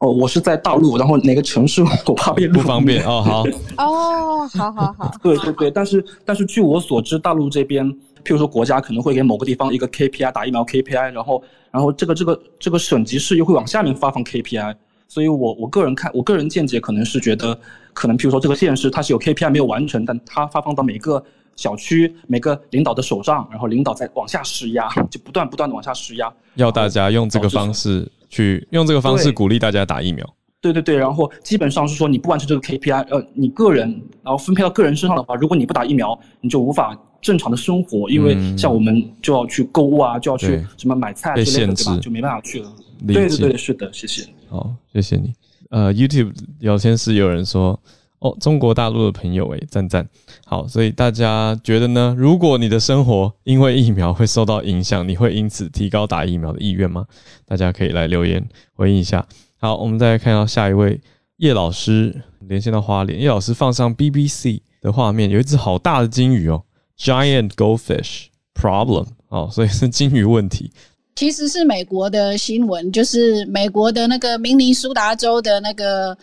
[0.00, 3.22] 哦，我是在大陆，然后哪个城市我怕被不方便哦。
[3.22, 3.44] 好
[3.76, 5.12] 哦，好好好。
[5.22, 7.86] 对对对，但是但是据我所知，大陆这边，
[8.24, 14.74] 譬如说国家可能会给某个地方一个 KPI 打疫苗 KPI，然后然后这个这个这个省级市又会往下面发放 KPI，
[15.06, 17.58] 所以我我个人看，我个人见解可能是觉得，
[17.92, 21.22] 可能譬如说这个县市它是有 KPI 没有完成，但它发放到每个
[21.60, 28.10] 小区每个领导的手上，然后领导再往下施压，就不断不断的往下施压，要大家用这个方式。
[28.32, 30.24] 去用这个方式鼓励大家打疫苗。
[30.60, 33.90] 对对对，然后基本上是说你不完成这个 KPI，呃，你个人
[34.22, 41.98] 然后分配到个人身上的话，如果你不打疫苗，你就无法正常的生活，因为像我们就要去购物啊，就要去什么买菜之类的，对吧？
[42.00, 42.72] 就没办法去了。
[43.04, 44.24] 对对对，是的，谢谢。
[44.48, 45.32] 好，谢谢你。
[45.70, 47.76] 呃，YouTube 聊天室有人说。
[48.20, 50.06] 哦，中国大陆的朋友诶，赞赞，
[50.44, 52.14] 好，所以大家觉得呢？
[52.18, 57.06] 如果你的生活因为疫苗会受到影响，你会因此提高打疫苗的意愿吗？
[57.46, 59.26] 大家可以来留言回应一下。
[59.58, 61.00] 好，我们再来看到下一位
[61.38, 66.62] 叶老师连线到花莲，叶老师放上 BBC 的画面，有一只好大的金鱼哦
[66.98, 70.70] ，Giant Goldfish Problem，哦，所以是金鱼问题。
[71.16, 76.14] 其实是美国的新闻，就是美国的那个明尼苏达州的那个。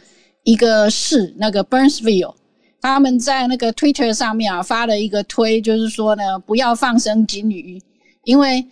[0.47, 2.33] 一个市，那个 Burnsville，
[2.79, 7.81] 他们在那个 Twitter 上面啊发了一个推，就是说呢，不要放生金鱼，
[8.23, 8.65] 因为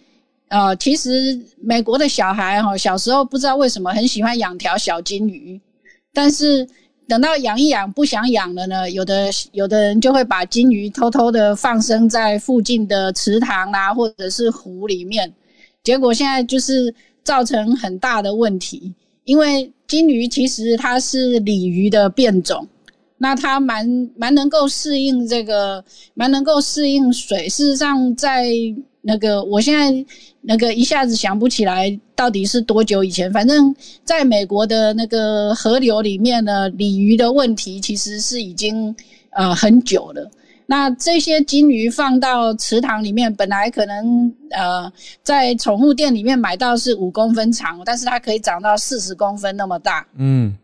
[0.48, 5.60] 呃，其实美国的小孩哈，小时候不知道为什么很喜欢养条小金鱼，
[6.14, 6.66] 但是
[7.10, 15.34] 等到养一养不想养了呢，有的有的人就会把金鱼偷偷的放生在附近的池塘啊，或者是湖里面，
[15.84, 18.94] 结果现在就是造成很大的问题，
[19.26, 22.68] 因为金鱼其实它是鲤鱼的变种，
[23.18, 27.50] 那它蛮蛮能够适应这个，蛮能够适应水。
[27.50, 28.46] 事实上，在
[29.02, 30.06] 那个我现在
[30.42, 38.96] 那个一下子想不起来到底是多久以前，反正在美国的那个河流里面呢，鲤鱼的问题其实是已经
[39.32, 40.30] 呃很久了。
[40.68, 44.92] 那这些金鱼放到池塘里面，本来可能呃
[45.24, 50.06] 在宠物店里面买到是五公分长，但是它可以长到四十公分那么大。
[50.18, 50.56] 嗯，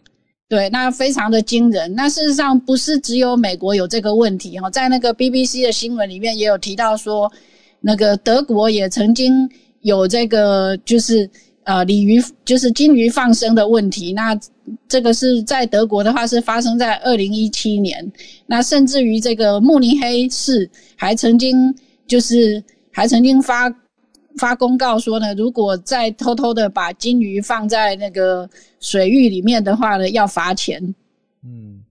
[0.50, 1.94] 对，那非常的惊人。
[1.96, 7.32] 那事实上不是只有美国有这个问题哈，在那个 BBC 的新闻里面也有提到说。
[7.84, 9.50] 那个德国也曾经
[9.80, 11.28] 有这个，就是
[11.64, 14.14] 呃鲤鱼，就是金鱼放生的问题。
[14.14, 14.38] 那
[14.88, 18.12] 这个是在德国的话，是发生在二零一七年。
[18.48, 21.74] 那甚至于这个慕尼黑市还曾经
[22.08, 23.74] 就是还曾经发
[24.38, 28.50] 发公告说呢，如果再偷偷的把金鱼放在那个
[28.80, 30.82] 水域里面的话呢，要罚钱。
[31.44, 31.84] 嗯，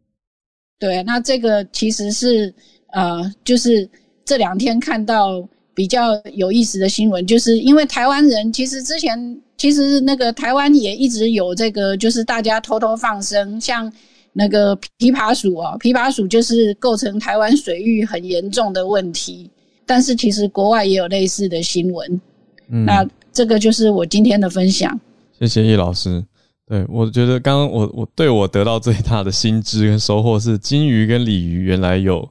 [0.79, 2.53] 对，那这个其实是
[2.93, 3.89] 呃，就是
[4.25, 5.49] 这两天看到。
[5.75, 13.91] 比较有意思的新闻，就是因为台湾人其实之前其实那个台湾也一直有这个，就是大家偷偷放生，像
[14.33, 19.51] 那个琵琶鼠啊，琵琶鼠就是构成台湾水域很严重的问题。
[19.87, 22.21] 但是其实国外也有类似的新闻。
[22.69, 24.99] 嗯，那这个就是我今天的分享。
[25.39, 26.25] 谢谢易老师。
[26.69, 32.29] 对我觉得刚刚我我对我得到最大的新知跟收获是，金鱼跟鲤鱼原来有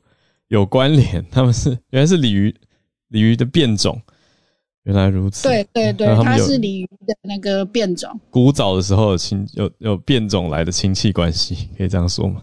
[0.47, 2.55] 有关联，他们是原来是鲤鱼。
[3.09, 4.01] 鲤鱼的变种，
[4.83, 5.47] 原来如此。
[5.47, 8.19] 对对对，它是鲤鱼的那个变种。
[8.29, 12.41] 古早的时候有亲有有变种来的亲戚关系，可以这样说吗？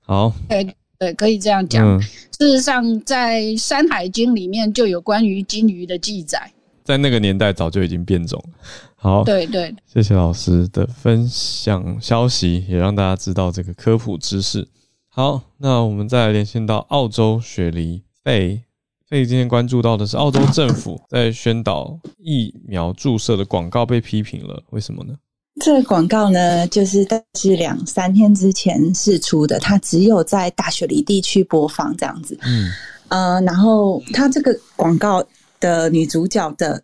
[0.00, 2.00] 好，对对，可以这样讲。
[2.02, 6.52] 事实上，在《山海经》里面就有关于金鱼的记载。
[6.82, 8.58] 在那个年代早就已经变种了。
[8.96, 14.66] 好，对对，谢谢老师的分享消息，也让大家知道这个科普知识。
[15.08, 18.62] 好，那我们再来连线到澳洲雪梨贝。
[19.10, 25.12] 所以今天关注到的是，澳洲政府在宣导疫苗注射的广告被批评了，为什么呢？
[25.60, 27.04] 这个广告呢，就是
[27.36, 32.38] 是两三天之前试出的，它只有在大雪梨地区播放这样子。
[32.42, 32.70] 嗯，
[33.08, 35.20] 呃，然后它这个广告
[35.58, 36.80] 的女主角的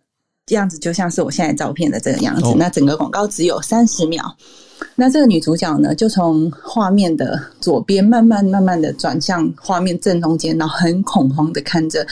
[0.49, 2.53] 样子，就像是我现在照片的这个样子。
[2.57, 4.35] 那整个广告只有三十秒。
[4.95, 12.05] 那这个女主角呢，就从画面的左边慢慢慢慢的转向画面正中间，然后很恐慌的看着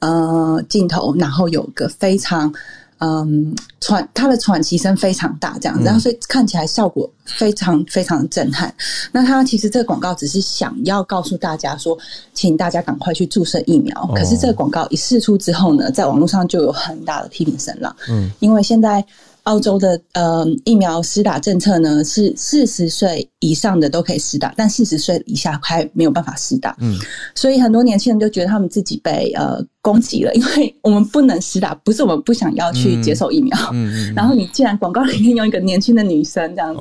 [0.00, 2.52] 呃镜头，然后有个非常
[2.98, 8.72] 嗯喘，她的喘息声非常大，这样，然后所以看起来效果非常非常震撼。
[9.12, 11.96] 那她其实这个广告只是想要告诉大家说，
[12.32, 14.10] 请大家赶快去注射疫苗。
[14.14, 19.04] 可是这个广告一试出之后呢，在网络上就有很大的批评声浪，嗯，因为现在。
[19.44, 26.74] 澳洲的呃疫苗施打政策呢，是四十岁以上的都可以施打，但四十岁以下还没有办法施打。
[26.80, 26.96] 嗯，
[27.34, 33.56] 所以很多年轻人就觉得他们自己被呃攻击了， 因为我们不能施打，不是我们不想要去接受疫苗。
[33.72, 34.14] 嗯嗯。
[34.14, 36.80] 然后你既然广告里面用一个年轻的女生这样子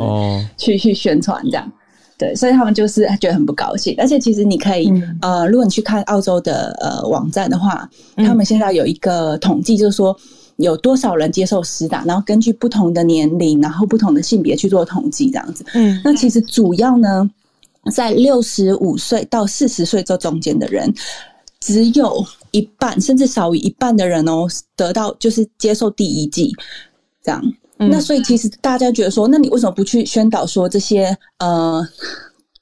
[0.58, 1.72] 去去宣传，这样
[2.18, 3.94] 对，所以他们就是觉得很不高兴。
[3.98, 4.90] 而且其实你可以
[5.22, 10.18] 呃，如果你去看澳洲的呃网站的话，他们现在有一个统计，就是说。
[10.58, 12.04] 有多少人接受施打？
[12.06, 15.66] 然后根据不同的年龄，然后不同的性别去做统计，这样子。
[15.74, 17.30] 嗯，那其实主要呢，
[17.92, 20.94] 在六十五岁到四十岁这中间的人，
[21.60, 26.54] 只有一半甚至少于一半的人哦，得到就是接受第一剂，
[27.24, 27.42] 这样。
[27.78, 31.86] 那所以其实大家觉得说，那你为什么不去宣导说这些呃？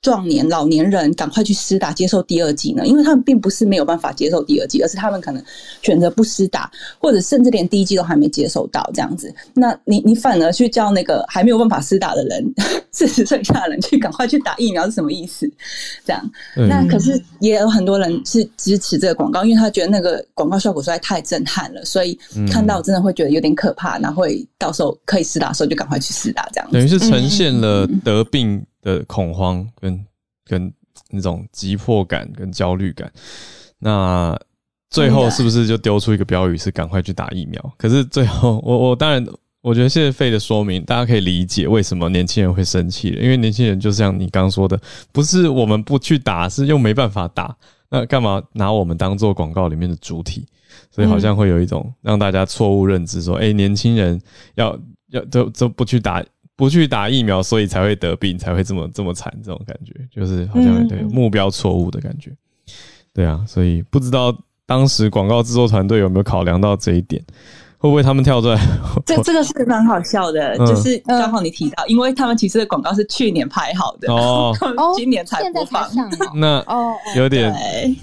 [0.02, 2.86] 壮年、老年人赶快去施打，接受第二剂呢？
[2.88, 5.44] 因为他们并不是没有办法接受第二剂，而是他们可能
[5.84, 9.32] 选择不施打，或者甚至连第一剂都还没接受到这样子。
[9.54, 12.54] 那你你反而去叫那个还没有办法施打的人，
[12.92, 15.48] 四十岁以下的人去赶快去打疫苗是什么意思？
[16.04, 22.18] 这样，那可是也有很多人是支持这个广告，因为他觉得那个广告效果实在太震撼了，所以
[22.52, 28.66] 看到真的会觉得有点可怕，然后会到时候可以施打的时候就赶快去施打，这样等于是呈现了得病。
[28.82, 30.06] 的恐慌跟
[30.46, 30.74] 跟
[31.10, 33.12] 那种急迫感跟焦虑感，
[33.80, 34.38] 那
[34.90, 37.74] 最后是不是就丢出一个标语是赶快去打疫苗？
[37.78, 39.26] 可是最后，我我当然
[39.62, 44.80] 我觉得谢谢费的说明，大家可以理解为什么年轻人会生气因为年轻人就像你刚刚说的，
[45.12, 47.56] 不是我们不去打，是又没办法打，
[47.90, 50.46] 那干嘛拿我们当做广告里面的主体？
[50.90, 54.20] 所以好像会有一种让大家错误认知，说哎，年轻人
[54.56, 54.78] 要
[55.12, 56.24] 要都都不去打。
[56.56, 62.32] 不去打疫苗，所以才会得病，才会这么这么惨，这种感觉就是好像对目标错误的感觉。
[63.14, 64.36] 对啊，所以不知道
[64.66, 67.22] 当时广告制作团队有没有考量到这一点，
[67.78, 68.62] 会不会他们跳出来？
[69.06, 74.56] 这这个是蛮好笑的，就是刚好你提到，因为他们其实广告是去年拍好的，哦，
[74.96, 75.90] 今年才播放，
[76.36, 77.54] 那哦有点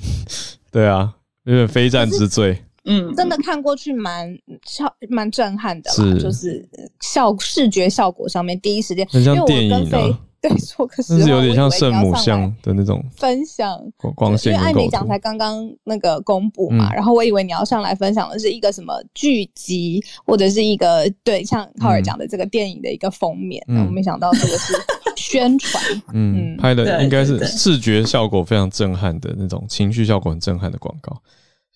[0.71, 2.65] 对啊，有点非战之罪。
[2.89, 4.37] 嗯，真的看过去蛮
[4.67, 6.69] 效蛮震撼的，是就是
[7.01, 10.19] 效视觉效果上面第一时间很像电影啊。
[10.41, 13.77] 对，说可是有点像圣母像的那种分享
[14.15, 14.55] 光线。
[14.55, 24.73] 因为艾米奖才刚刚那个公布嘛，然后我以为你要上来分享的是一个什么剧集，或者是一个对像浩尔讲的这个电影的一个封面，我没想到这个是
[25.17, 25.83] 宣传。
[26.15, 31.21] 嗯，拍的应该是视觉效果非常震撼的那种，情绪效果很震撼的广告。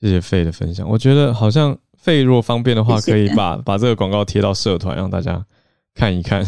[0.03, 5.43] 谢谢费的分享，我觉得好像费如果方便的话，可以把把这个广告贴到社团，让大家。
[5.95, 6.43] 看一看，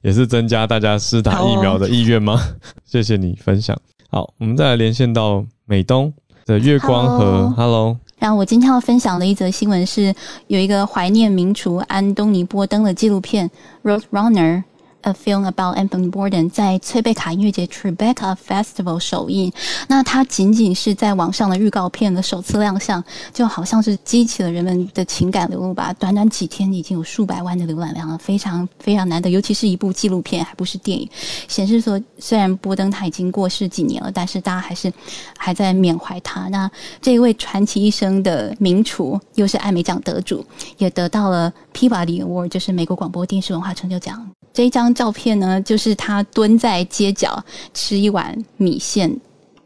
[0.00, 2.40] 也是增加大家施打疫苗的意愿吗？
[2.86, 3.78] 谢谢你分享。
[4.08, 6.10] 好，我们再来连线到美东
[6.46, 7.52] 的月光河。
[7.54, 7.98] Hello。
[8.18, 10.14] 然后我今天要分享的一则新闻是，
[10.46, 13.46] 有一个怀念名厨安东尼波登的纪录片
[13.86, 14.62] 《Road Runner》。
[15.06, 19.52] A film about Anthony Borden 在崔贝卡音乐节 Tribeca Festival 首映。
[19.86, 23.02] 那它仅仅是在网上的预告片的首次亮相，
[23.32, 25.92] 就好像是激起了人们的情感流露吧。
[25.92, 29.30] 短短几天已经有数百万的浏览量了，非常非常难得。
[29.30, 31.08] 尤其是一部纪录片，还不是电影，
[31.46, 34.92] 显示说虽然波登他已经过世几年了，但是大家还是
[35.38, 36.48] 还在缅怀他。
[36.48, 36.68] 那
[37.00, 40.44] 这一位传奇一生的名厨，又是艾美奖得主，
[40.78, 44.28] 也得到了 Peabody Award，就是美国广播电视文化成就奖。
[44.56, 47.44] 这一张照片呢，就是他蹲在街角
[47.74, 49.14] 吃一碗米线。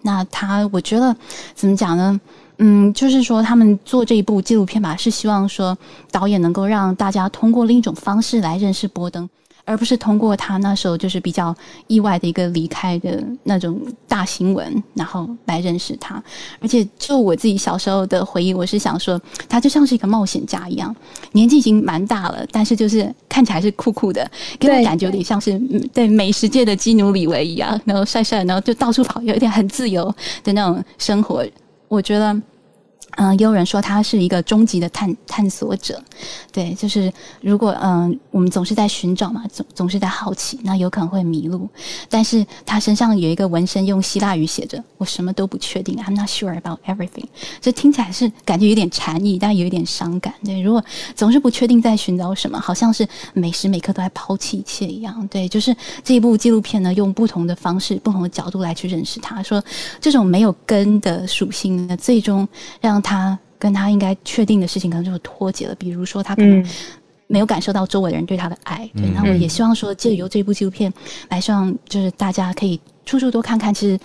[0.02, 1.14] 那他，我觉得
[1.54, 2.20] 怎么讲呢？
[2.58, 5.78] 嗯，就是说他们做这一部纪录片吧，是希望说
[6.10, 9.30] 导演能够让大家通过另一种方式来认识波登。
[9.70, 11.54] 而不是通过他那时候就是比较
[11.86, 16.20] 意外的一个离开的那种大新闻，然后来认识他。
[16.60, 20.92] 而且就我自己小时候的回忆，我是想说，他就像是一个冒险家一样，
[21.30, 25.56] 年纪已经蛮大了，但是就是看起来是酷酷的，给我感觉有点像是
[25.94, 30.12] 对美食界的基努里维一样，然后帅帅，然后就到处跑，有一点很自由
[30.42, 31.46] 的那种生活。
[31.86, 32.36] 我觉得。
[33.16, 36.00] 嗯，也有人说他是一个终极的探探索者，
[36.52, 41.68] 对，就是如果嗯，我们总是在寻找嘛，总总是在好奇，那有可能会迷路。
[42.08, 47.24] 但是他身上有一个纹身，用希腊语写着“我什么都不确定 ”，I'm not sure about everything。
[47.60, 50.32] 这听起来是感觉有点禅意，但有一点伤感。
[50.44, 50.82] 对，如果
[51.16, 55.26] 总是不确定在寻找什么，好像是每时每刻都在抛弃一切一样。
[55.28, 59.62] 对，就是这一部纪录片呢，用不同的方式、不同的角度来去认识他，说
[60.00, 62.48] 这种没有根的属性呢，最终
[62.80, 62.99] 让。
[63.00, 65.74] 他跟他应该确定的事情，可能就是脱节了。
[65.74, 66.64] 比如说，他可能
[67.26, 68.88] 没有感受到周围的人对他的爱。
[68.94, 70.92] 对，那我也希望说，借由这部纪录片，
[71.28, 73.72] 来希望就是大家可以处处多看看。
[73.72, 73.98] 其实。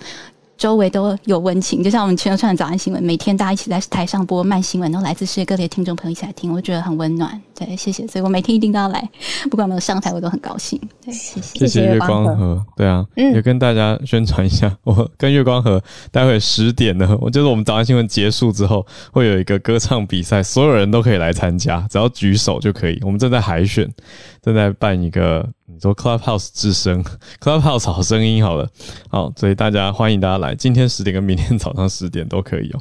[0.58, 7.40] 周围都有温情，就像我们全球串的早安新闻，每天大家一起在台上播慢新闻，然后来自世界各地的听众朋友一起来听，我觉得很温暖。
[7.54, 9.08] 对，谢谢，所以我每天一定都要来，
[9.50, 10.80] 不管有没有上台，我都很高兴。
[11.04, 11.58] 对，谢谢。
[11.58, 22.98] 谢谢月光河，对啊，也跟大家宣传一下，我跟月光河待会十点呢，我就是我们早安新闻结束之后会有一个歌唱比赛，所有人都可以来参加，只要举手就可以。
[23.02, 23.90] 我们正在海选，
[24.42, 25.46] 正在办一个。
[25.68, 27.02] 你说 Clubhouse 之声，
[27.42, 28.68] Clubhouse 好声音好了，
[29.08, 32.80] 好，所以大家欢迎大家来，今天十点跟明天早上十点都可以哦。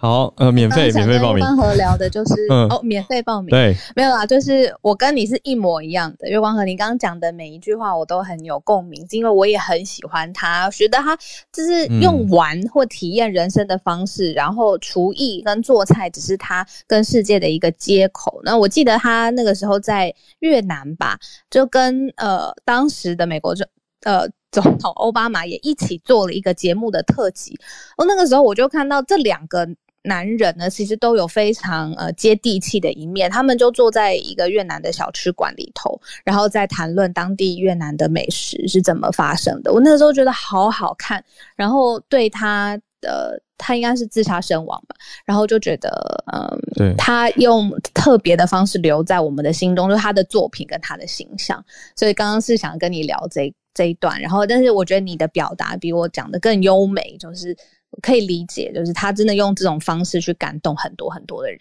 [0.00, 1.40] 好，呃，免费免费报名。
[1.40, 3.50] 月光河聊的就是哦，免费报名。
[3.50, 6.26] 对，没有啦，就是我跟你是一模一样的。
[6.30, 11.14] 月光河，你刚刚讲的每一句话我都很有共鸣，因为我也很喜欢他，觉得他
[11.52, 18.40] 就是用玩或体验人生的方式，然后厨艺跟做菜只是他跟世界的一个接口。
[18.42, 21.18] 那我记得他那个时候在越南吧，
[21.50, 23.66] 就跟呃当时的美国总
[24.04, 27.54] 呃总统奥巴马也一起做了一个节目的特辑。
[27.98, 29.68] 哦，那个时候我就看到这两个。
[30.02, 33.30] 男人呢，其实都有非常呃接地气的一面。
[33.30, 39.72] 他们就坐在一个越南的小吃馆里头，然后在谈论当地越南的美食是怎么发生的。
[39.72, 41.22] 我那个时候觉得好好看，
[41.54, 44.96] 然后对他的他应该是自杀身亡吧，
[45.26, 51.62] 然后就觉得嗯，他用特别的方式留在我们的心中，就是他的作品跟他的形象。
[51.94, 57.54] 所以刚刚是想跟你聊这这一段，然后但是我觉得你的表达比我讲的更优美，就是。
[58.02, 61.60] 可以理解，就是他真的用这种方式去感动很多很多的人。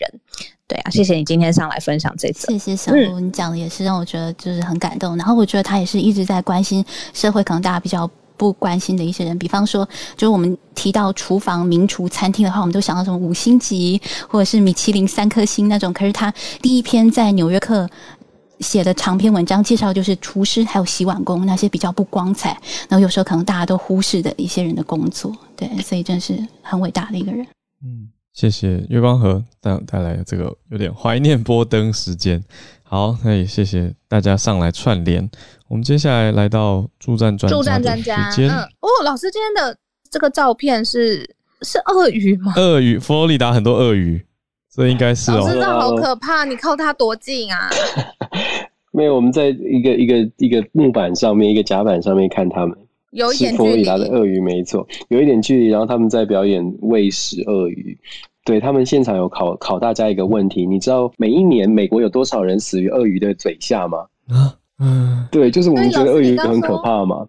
[0.67, 2.47] 对啊，谢谢你今天上来分享这次。
[2.51, 5.17] 谢谢小卢，你讲的也是让我觉得就是很感动。
[5.17, 9.83] 然后我觉得他也是一直在关心社会可能大家比较不关心的一些人，比方说，
[10.15, 13.99] 就是我们提到厨房名厨餐厅的话，我们都想到什么五星级
[14.29, 15.91] 或者是米其林三颗星那种。
[15.91, 17.85] 可是他第一篇在《纽约客》
[18.59, 22.49] 写的长篇文章，介绍就是厨师还有洗碗工那些比较不光彩，
[22.89, 25.35] 然后有时候可能大家都忽视的一些人的工作。
[25.55, 27.45] 对，所以真是很伟大的一个人。
[27.83, 32.43] 嗯，谢谢月光河带带来这个有点怀念波登时间。
[32.83, 35.29] 好，那也谢谢大家上来串联。
[35.67, 38.49] 我们接下来来到助战专助战专家，嗯，
[38.79, 39.77] 哦，老师今天的
[40.09, 42.53] 这个照片是是鳄鱼吗？
[42.57, 44.25] 鳄鱼，佛罗里达很多鳄鱼，
[44.73, 45.37] 这应该是哦。
[45.37, 46.45] 老师，这好可怕！
[46.45, 47.69] 你靠它多近啊？
[48.91, 52.75] 没有，我们在一个一个一个木板上面，一个甲板上面看他们，
[53.11, 55.67] 有一点距离的鳄鱼，没错，有一点距离。
[55.67, 57.97] 然后他们在表演喂食鳄鱼。
[58.45, 63.99] 对他们现场有考考大家一个问题，你知道每一年美国有多少人死于鳄鱼的嘴下吗？
[64.27, 67.23] 啊，嗯，对，就是我们觉得鳄鱼很可怕嘛，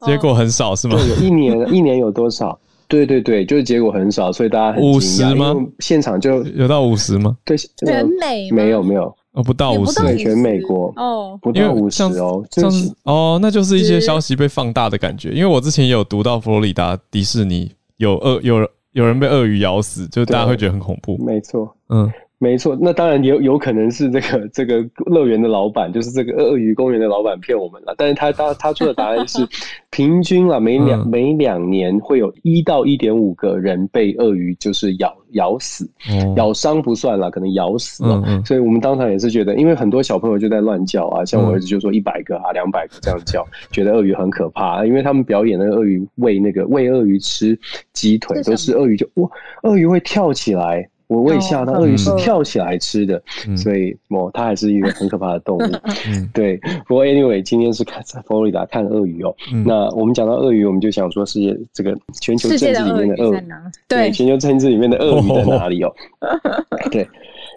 [0.00, 0.96] 结果很少是吗？
[0.98, 2.58] 对，有一年一年有多少？
[2.88, 5.54] 对对对，就是结果很少，所以大家五十吗？
[5.78, 7.34] 现场就有到五十吗？
[7.44, 18.68] 对，人美没有没有哦，不到五十，全美国哦，不到五十哦，就是哦，那就是一些消息被放大的感觉，因为我之前也有读到佛罗里达迪士尼有鳄有。
[18.92, 21.18] 有人被鳄鱼咬死，就大家会觉得很恐怖。
[21.22, 22.10] 没错，嗯。
[22.38, 27.94] 没错，那当然有有可能是这个这个乐园的老板，就是这个鳄鱼公园的老板骗我们了。
[27.96, 29.46] 但是他他他出的答案是，
[29.90, 35.88] 平均啊，每两每两年会有一到一点五个人被鳄鱼就是咬咬死，
[36.36, 38.22] 咬伤不算了，可能咬死了。
[38.44, 47.58] 所以我们当场也是觉得，因为很多小朋友就在乱叫啊，像我儿子就说一百个啊两百个这样叫，觉得鳄鱼很可怕，因为他们表演那个鳄鱼喂那个喂鳄鱼吃
[47.94, 49.28] 鸡腿，都是鳄鱼就哇，
[49.62, 50.86] 鳄鱼会跳起来。
[51.08, 53.22] 我喂吓到鳄鱼是跳起来吃的，
[53.56, 55.62] 所以哦，它还是一个很可怕的动物。
[56.34, 59.34] 对，不过 anyway，今天是看在佛罗里达看鳄鱼哦。
[59.64, 63.44] 那我们讲到鳄鱼，我们就想说世界这个全球政治里面的鳄鱼，
[63.86, 65.94] 对，全球政治里面的鳄鱼在哪里哦？
[66.90, 67.08] 对。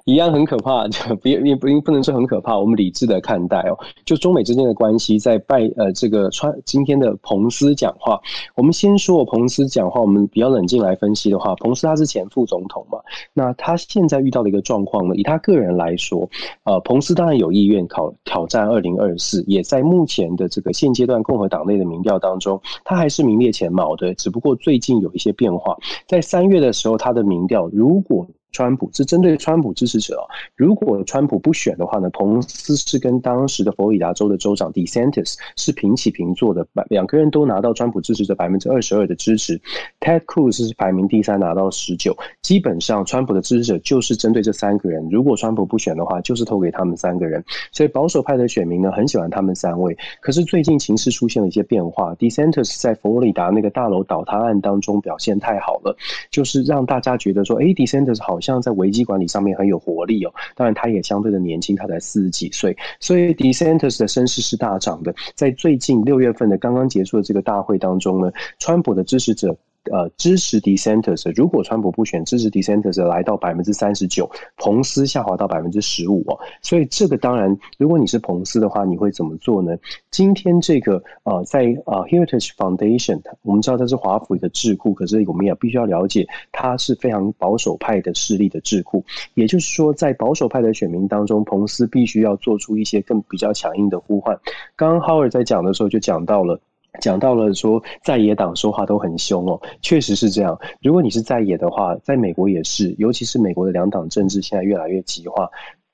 [0.05, 2.57] 一样很可怕， 就别也不不能说很可怕。
[2.57, 8.19] 我们理智的看待哦，就中美之间的关系，在拜呃这个川今天的彭斯讲话，
[8.55, 12.99] 我们先说彭斯讲话，我们比较冷静来分析的话，彭斯他是前副总统嘛，
[13.33, 16.27] 那他现在遇到的一个状况呢，以他个人来说，
[16.63, 25.77] 呃，彭斯当然有意愿考挑战二零二四，也在目前的这个现阶段共和党内的民调当中，他还是名列前茅的，只不过最近有一些变化，
[26.07, 28.25] 在三月的时候，他的民调如果。
[28.51, 39.61] 川普是针对川普支持者如果川普不选的话呢，彭斯是跟当时的佛罗里达州的州长 DeSantis 是平起平坐的，两个人都拿到川普支持者百分之二十二的支持。
[39.99, 42.17] Ted Cruz 是排名第三，拿到十九。
[42.41, 45.07] 基本上，川普的支持者就是针对这三个人。
[45.11, 47.43] 如果川普不选的话，就是投给他们三个人。
[47.71, 49.95] 所以保守派的选民呢，很喜欢他们三位。
[50.21, 55.95] 可是最近情势出现了一些变化，DeSantis 在佛罗里达那个大楼倒塌案当中表现太好了，
[56.31, 58.38] 就是让大家觉得说，哎，DeSantis 好。
[58.39, 65.13] 好像在危机管理上面很有活力哦，当然他也相对的年轻，他才四十几岁，所以 DeSantis 的声势是大涨的。
[65.35, 69.53] 在最近六月份的刚刚结束的这个大会当中呢，川普的支持者。
[69.91, 72.81] 呃，支持 d e s e n t e r s 如果川普不选，支持 d e s e n
[72.81, 76.37] t e r s 来到百分之三十九，彭斯下滑到百分之十五哦。
[76.61, 79.75] 所以这个当然，如果你是彭斯的话，你会怎么做呢？
[80.11, 89.03] 今天这个呃，在呃 Heritage Foundation，我们知道它是华府一个智库，可是我们也必须要了解，它是非常保守派的势力的智库。
[89.33, 94.37] 也就是说，在保守派的选民当中，彭斯必须要做出一些更比较强硬的呼唤。
[94.75, 96.59] 刚刚 Howard 在讲的时候就讲到了。
[97.01, 100.59] 讲到了说在野党说话都很凶哦，确实是这样。
[100.81, 105.49] 如果你是在野的话，在美国也是，尤其是美国的两党政治现在越来越极化。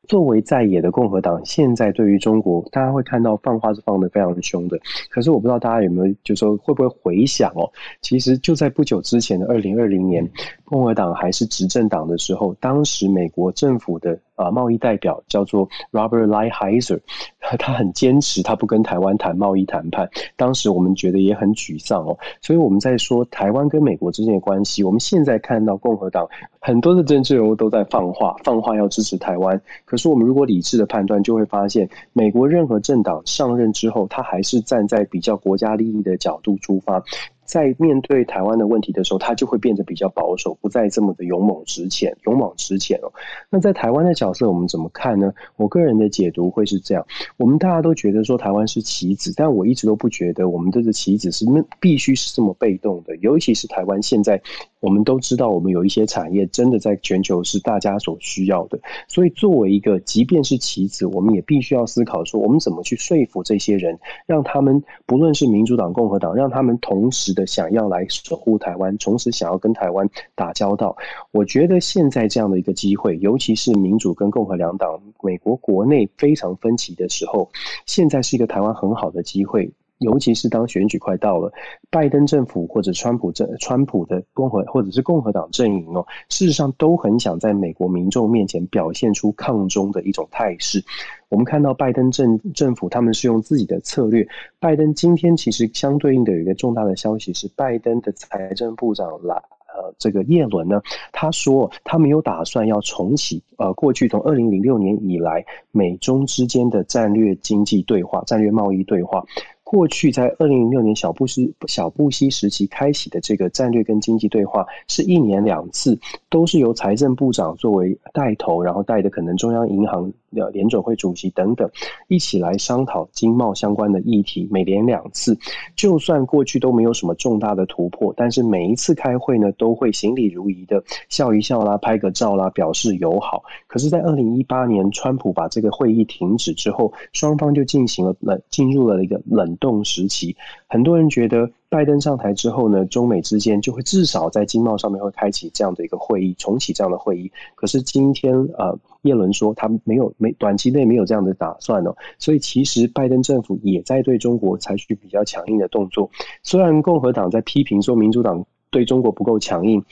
[0.08, 4.80] 作为在野的共和党，现在对于中国，大家会看到放话是放的非常凶的。
[5.10, 7.68] 可是我不知道大家有没有，就说会不会回想哦？
[8.02, 10.24] 其实就在不久之前的二零二零年，
[10.64, 14.20] 共和党还是执政党的时候，当时美国政府的。
[14.36, 17.00] 啊，贸易代表叫做 Robert Lighthizer，
[17.60, 20.10] 他很坚持，他不跟台湾谈贸易谈判。
[20.36, 24.84] 当时我们觉得也很沮丧哦，所以我们在说台湾跟美国之间的关系。
[24.84, 26.28] 我们现在看到共和党
[26.60, 29.62] 很多的政治人物都在放话，放话要支持台湾。
[29.86, 37.04] 可是我们如果理智的判断，就会发现，美国任何政党上任之后，他还是站在比较国家利益的角度出发。
[37.46, 43.12] 在面对台湾的问题的时候，他就会变得比较保守，不再这么的勇猛直前、勇猛直前哦。
[43.50, 45.32] 那在台湾的角色，我们怎么看呢？
[45.56, 47.06] 我个人的解读会是这样：
[47.38, 51.46] 我们大家都觉得说台湾是棋子，但我一直都不觉得我们这个棋子是
[51.80, 53.16] 必须是这么被动的。
[53.18, 54.42] 尤其是台湾现在，
[54.80, 58.80] 我们都知道，我们有一些产业真的在全球是大家所需要的。
[59.08, 67.35] 所以，作为一个即便是棋子，我们也必须要思考说，我们怎么去说服这些人，让他们不论是民主党、共和党，让他们同时。
[67.36, 70.98] 的想要来守护台湾，同时想要跟台湾打交道。
[71.32, 77.52] 我觉得现在这样的一个机会，尤其是民主跟共和两党，美国国内非常分歧的时候，
[77.86, 79.70] 现在是一个台湾很好的机会。
[80.00, 81.52] 尤其是当选举快到了，
[81.90, 90.84] 拜登政府或者川普政川普的共和或者是共和党阵营哦，事实上都很想在美国民众面前表现出抗中的一种态势。
[91.30, 94.28] 我们看到拜登政政府他们是用自己的策略。
[94.60, 100.82] 拜登今天其实相对应的有一个重大的消息是，拜登的财政部长来呃这个耶伦呢，
[101.12, 109.24] 他说他没有打算要重启呃过去从二零零六年以来美中之间的战略经济对话、战略贸易对话。
[109.66, 116.00] 过去在二零零六年小布什小布希时期开启的这个战略跟经济对话，是一年两次，
[116.30, 120.14] 都是由财政部长作为带头，然后带的可能中央银行。
[120.52, 121.70] 联准会主席等等
[122.08, 125.38] 一起来商讨经贸相关的议题，每年两次，
[125.76, 133.44] 就算过去都没有什么重大的突破，但是每一次开会呢，都会行礼如仪的笑一笑啦，拍个照啦，表示友好。
[133.68, 140.36] 可是，在二零一八年，川普把这个会议停止之后，双方就进行了冷进入了一个冷冻时期。
[140.68, 141.50] 很多人觉得。
[141.76, 147.30] 拜登上台之后呢，中美之间就会至少在经贸上面会开启这样的一个会议，重启这样的会议。
[147.54, 156.10] 可是今天啊，耶伦说他没有没短期内没有这样的打算哦，所以其实拜登政府也在对中国采取比较强硬的动作。
[156.44, 159.84] 虽然共和党在批评说民主党对中国不够强硬。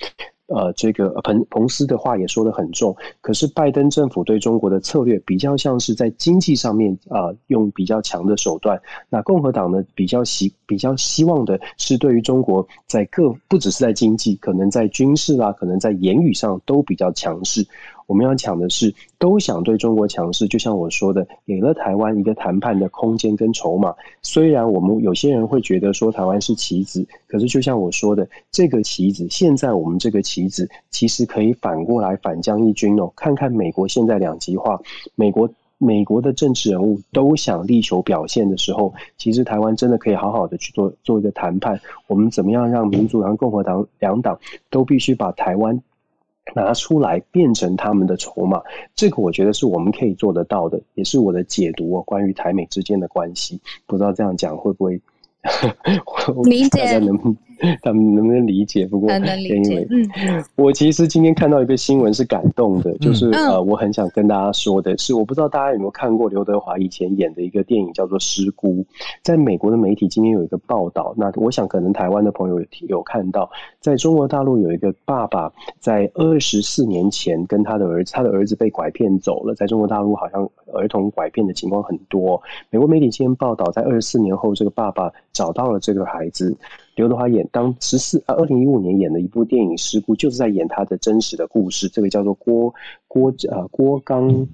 [0.56, 8.80] 呃，这个彭彭斯的话也说得很重，可是拜登政府对中国的策略比较像是在经济上面啊，用比较强的手段。
[9.10, 17.66] 那共和党呢，比较希比较希望的是对于中国在各不只是在经济，可能在军事啊，可能在言语上都比较强势。
[18.06, 23.94] 我们要抢的是，都想对中国强势，就像我说的，给了台湾一个谈判的空间跟筹码。
[24.22, 33.12] 虽然我们有些人会觉得说台湾是棋子，可是就像我说的，这个棋子现在我们这个棋子其实可以反过来反将一军哦。
[33.16, 34.80] 看看美国现在两极化，
[35.16, 41.80] 美国美国的政治人物都想力求表现的时候，其实台湾真的可以好好的去做做一个谈判。
[42.08, 44.40] 我们怎么样让民主党、共和党两党
[44.70, 45.82] 都必须把台湾。
[46.56, 48.62] 拿出来变成他们的筹码，
[48.96, 52.02] 这个我觉得是我们可以做得到的，也是我的解读哦。
[52.02, 55.00] 关于台美之间的关系，不知道这样讲会不会
[56.44, 57.00] 理解？
[57.82, 58.86] 他们能不能理解？
[58.86, 59.88] 不过能理解。
[59.90, 68.76] 嗯，我其实今天看到一个新闻是感动的，就是呃，我很想跟大家说的是，我不知道大家有没有看过刘德华以前演的一个电影叫做《失孤》。
[69.22, 73.50] 在美国的媒体今天有一个报道，那我想可能台湾的朋友有看到，
[73.80, 79.56] 在中国大陆有一个爸爸在二十四年前跟他的儿子，他的儿子被拐骗走了。
[79.56, 82.42] 在中国大陆好像儿童拐骗的情况很多。
[82.70, 86.56] 美国媒体今天报道，在二十四年后，这个爸爸找到了这个孩子。
[86.96, 91.90] 刘德华演当十四啊，二零一五年演的一部电影《事故》，就是在演他的真实的故事。
[91.90, 92.74] 这个叫做郭
[93.08, 94.48] 郭呃郭刚，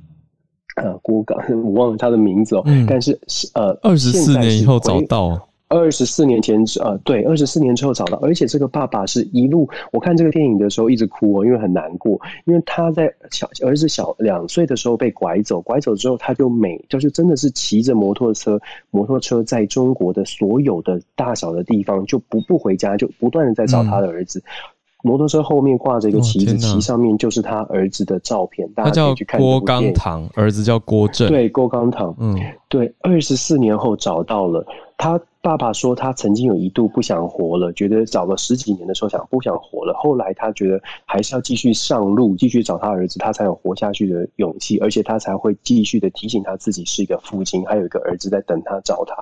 [0.75, 2.63] 呃郭刚， 我忘了他的名字哦。
[2.87, 5.48] 但是是呃，二十四年以后找到。
[5.70, 18.59] 二十四年前，呃，对，二十四年之后找到，而且这个爸爸是一路，我看这个电影的时候一直哭哦，因为很难过，因为他在小儿子小两岁的时候被拐走，拐走之后他就每就是真的是骑着摩托车，
[18.89, 24.41] 摩托车在中国的所有的大小的地方就不不回家，就不断的在找他的儿子，
[25.03, 32.36] 摩托车后面挂着一个旗子，旗上面就是他儿子的照片，大家可以去看郭刚堂，儿子叫郭正，对，郭刚堂，嗯，
[32.67, 34.65] 对，二十四年后找到了
[34.99, 35.19] 他。
[35.41, 39.93] 爸爸说，他曾经有一度不想活了，觉得找了十几年的时候想不想活了。
[39.97, 49.15] 后来他觉得还是要继续上路，继续找他儿子，他才有活下去的勇气，而且他才会继续的提醒他自己是一个父亲，还有一个儿子在等他找他。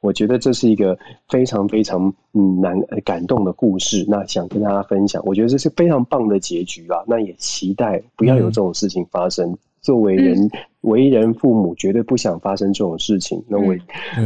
[0.00, 0.98] 我觉得这是一个
[1.28, 5.22] 非常非常嗯难感动的故事，那想跟大家分享。
[5.24, 7.04] 我觉得这是非常棒的结局啊！
[7.06, 9.56] 那也期待不要有这种事情发生。
[9.82, 10.48] 作为人
[10.82, 13.42] 为人父母，绝对不想发生这种事情。
[13.48, 13.74] 那我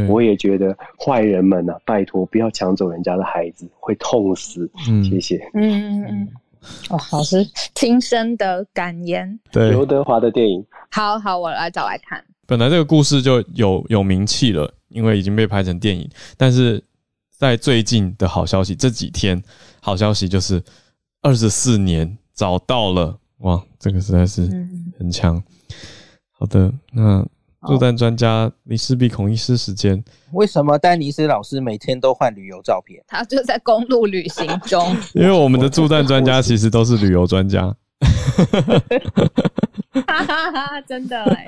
[0.07, 4.69] 我也觉得坏人们呢，拜托不要抢走人家的孩子，会痛死。
[5.03, 5.37] 谢谢。
[5.55, 6.29] 嗯嗯嗯。
[6.89, 7.45] 哦，老师
[7.75, 9.39] 亲身的感言。
[9.51, 10.63] 对，刘德华的电影。
[10.91, 12.23] 好好，我来找来看。
[12.45, 16.09] 本来这个故事就有有名气了，因为已经被拍成电影。
[16.37, 16.83] 但是
[17.31, 19.41] 在最近的好消息，这几天
[19.81, 20.61] 好消息就是
[21.21, 23.17] 二十四年找到了。
[23.39, 24.49] 哇，这个实在是
[24.97, 25.41] 很强。
[26.31, 27.25] 好的，那
[27.67, 30.03] 助战专家李世璧孔医师时间。
[30.33, 33.03] 为什么丹尼斯老师每天都换旅游照片？
[33.07, 34.95] 他就在公路旅行中。
[35.13, 37.75] 因为我们的助战专家其实都是旅游专家。
[40.05, 40.81] 哈哈哈！
[40.81, 41.47] 真的哎。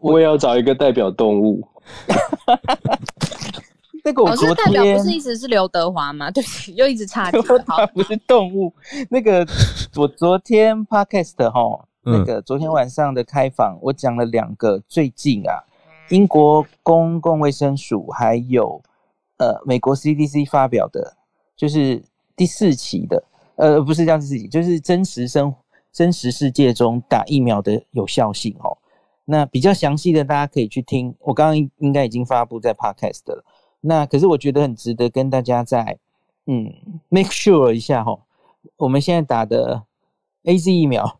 [0.00, 1.66] 我也要找一个代表动物。
[4.04, 6.30] 那个我昨代表不是一直是刘德华吗？
[6.32, 7.38] 对不起， 又一直岔题。
[7.38, 8.70] 好它，不是动物。
[9.08, 9.46] 那个
[9.96, 15.64] 我昨天 podcast 哈，嗯那个昨天晚上的开访，我讲了两个最近啊，
[16.10, 18.82] 英国公共卫生署还有
[19.38, 21.16] 呃美国 CDC 发表的，
[21.56, 22.02] 就是
[22.36, 23.24] 第四期的，
[23.56, 25.54] 呃不是这样第四期，就是真实生
[25.90, 28.76] 真实世界中打疫苗的有效性哦。
[29.24, 33.42] 那比较详细的，大家可以去听，我刚刚应该已经发布在 podcast 了。
[33.86, 35.98] 那可是我觉得很值得跟大家在
[36.46, 36.72] 嗯
[37.10, 38.18] make sure 一下哈，
[38.78, 39.82] 我们现在打的
[40.44, 41.18] A Z 疫苗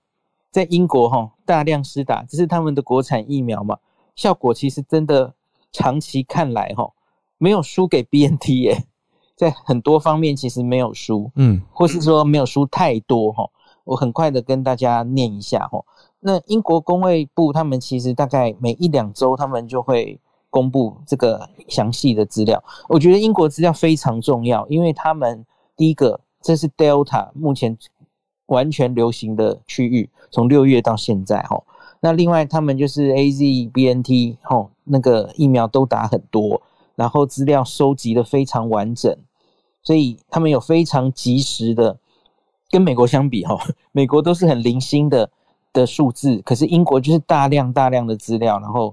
[0.50, 3.78] 在英国哈大量施打，这是他们的国产疫苗嘛，
[4.16, 5.34] 效果其实真的
[5.72, 6.90] 长期看来哈
[7.36, 8.84] 没有输给 B N T 耶，
[9.36, 13.50] 在很多方面其实没有输，嗯或是说没有输太多哈。
[13.84, 15.84] 我很快的跟大家念一下哈。
[16.20, 20.18] 那英国工卫部他们其实大概每一两周他们就会
[20.54, 22.62] 公布这个详细的资料。
[22.88, 25.44] 我觉得英国资料非常重要，因为他们
[25.76, 27.76] 第一个这是 Delta 目前
[28.46, 31.60] 完全流行的区域，从六月到现在哈。
[31.98, 36.62] 那另外他们就是 A Z B N T 哈那个疫苗都打很多，
[36.94, 39.12] 然后资料收集的非常完整，
[39.82, 41.98] 所以他们有非常及时的。
[42.70, 43.56] 跟美国相比，哈，
[43.92, 45.30] 美国都是很零星的
[45.72, 48.92] 的数字，可是英国就是大量大量的资料，然后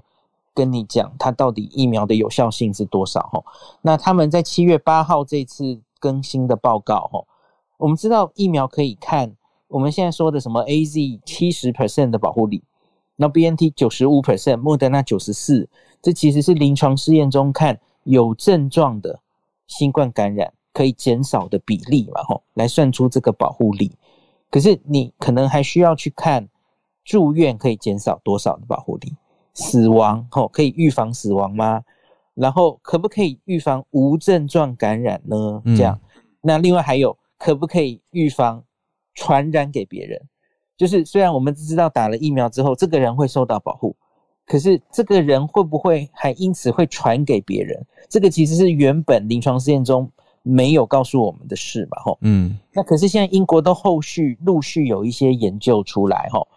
[0.54, 3.42] 跟你讲它到底疫苗的有效性是多少，哈。
[3.82, 7.24] 那他们在七月八号这次更新的报告，哈，
[7.78, 9.34] 我们知道疫苗可以看
[9.68, 12.62] 我们现在说的什么 A Z 七十 percent 的保护力，
[13.16, 15.68] 那 B N T 九十五 percent，莫德纳九十四，
[16.00, 19.20] 这其实是临床试验中看有症状的
[19.66, 20.52] 新冠感染。
[20.74, 23.92] 可以减少的比例嘛，吼，来算出这个保护力。
[24.50, 26.48] 可是你可能还需要去看
[27.04, 29.14] 住院可以减少多少的保护力，
[29.54, 31.82] 死亡吼可以预防死亡吗？
[32.34, 35.62] 然后可不可以预防无症状感染呢？
[35.76, 35.98] 这样，
[36.40, 38.62] 那另外还有可不可以预防
[39.14, 40.20] 传染给别人？
[40.76, 43.94] 就是虽然我们知道打了疫苗之后，这个人会受到保护，
[44.46, 47.86] 可是这个人会不会还因此会传给别人？
[48.08, 50.10] 这个其实是原本临床试验中。
[50.44, 56.48] 没有告诉我们的事嘛，吼，嗯，那可是现在英国都后续陆续有一些研究出来，吼，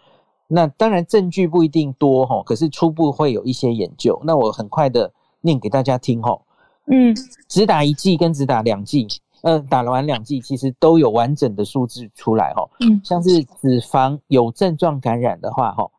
[0.48, 6.40] 那当然证据不一定多，哈，可是初步会有一些研究，那我很快的念给大家听，哈，
[6.86, 7.14] 嗯，
[7.48, 9.06] 只打一剂跟只打两剂，
[9.42, 15.90] 呃，打了完两剂其实都有完整的数字出来，哈，嗯，像是脂肪有症状感染的话，哈，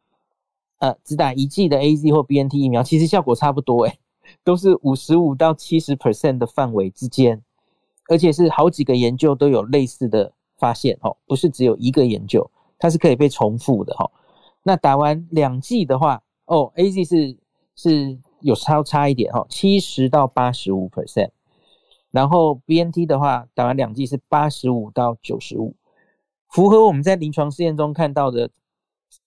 [0.79, 3.99] 呃，只打一剂的 A Z 或 B N T 疫苗，其实效果差不多，诶，
[4.43, 7.41] 都是五十五到七十 percent 的范围之间。
[8.09, 14.09] 而且是好几个研究都有类似的发现，哈，不是只有一个研究，它是可以被重复的，哈。
[14.67, 17.37] 那打完两剂的话，哦，A Z 是
[17.73, 21.29] 是有稍差一点，哈，七十到八十五 percent，
[22.11, 25.73] 然后 B N T 的话，打完两剂是八十五到九十五，
[26.49, 28.49] 符合我们在临床试验中看到的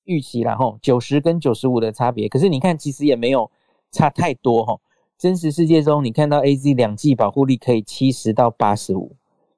[0.05, 2.28] 预期，然后九十跟九十五的差别。
[2.28, 3.51] 可是你看，其实也没有
[3.91, 4.78] 差太多，哈。
[5.16, 9.16] 真实世界中，你看到 A Z 两剂保护力可以七十到八十五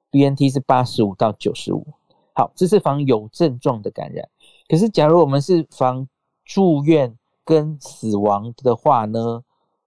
[0.09, 1.85] ，B N T 是八十五到九十五。
[2.33, 4.29] 好，这是防有症状的感染。
[4.73, 6.07] 可是，假如我们是防
[6.43, 7.15] 住院
[7.45, 9.43] 跟死亡的话呢？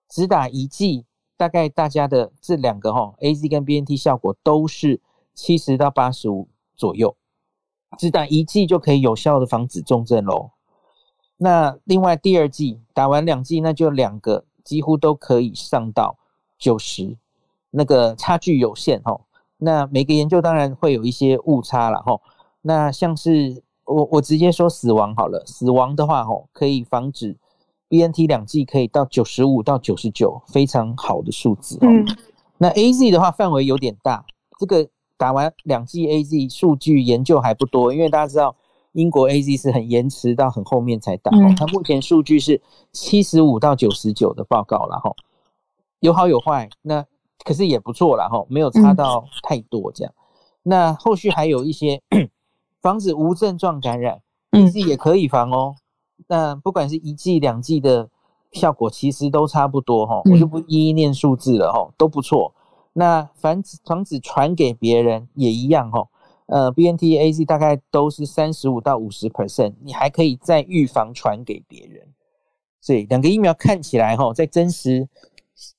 [0.09, 1.05] 只打一剂，
[1.37, 5.01] 大概大家的这两个哈，A Z 跟 B N T 效果都是
[5.35, 7.17] 七十到八十五左右。
[7.99, 10.53] 只打一剂就可以有效的防止重症喽。
[11.39, 14.45] 那另外第二剂打完两剂，那就两个。
[14.63, 16.17] 几乎都可以上到
[16.57, 17.17] 九十，
[17.71, 19.21] 那个差距有限哈。
[19.59, 22.21] 那每个研究当然会有一些误差了哈。
[22.63, 27.37] 那像是我我直接说死亡好了，死亡的话哈，可以防止
[27.89, 31.79] B N T 两剂可以到九十五到九十九，非常好的数字。
[31.81, 32.07] 嗯。
[32.59, 34.25] 那 A Z 的话范围有点大，
[34.59, 38.55] 这个打完两剂 A Z 数据研究还不多，因为大家知道。
[38.93, 42.63] 英国 A Z 是很延迟到很后面才打，它目前数据是
[42.93, 45.13] 七十五到九十九的报告了哈，
[46.01, 47.05] 有好有坏，那
[47.45, 50.15] 可是也不错了哈，没有差到太多这样。
[50.63, 52.01] 那后续还有一些
[52.87, 54.21] 防止无症状感染
[54.53, 55.75] 一剂也可以防哦。
[56.29, 58.09] 那不管是一剂两剂的
[58.53, 62.55] 效果，其实都差不多哈，我就不一一念数字了哈，都不错。
[62.93, 66.07] 那防止防止传给别人也一样哈。
[66.47, 72.07] 呃，B N T A Z 大概都是三十五到五十 percent，你还可以再预防传给别人。
[72.81, 75.09] 所以两个疫苗看起来哈，在真实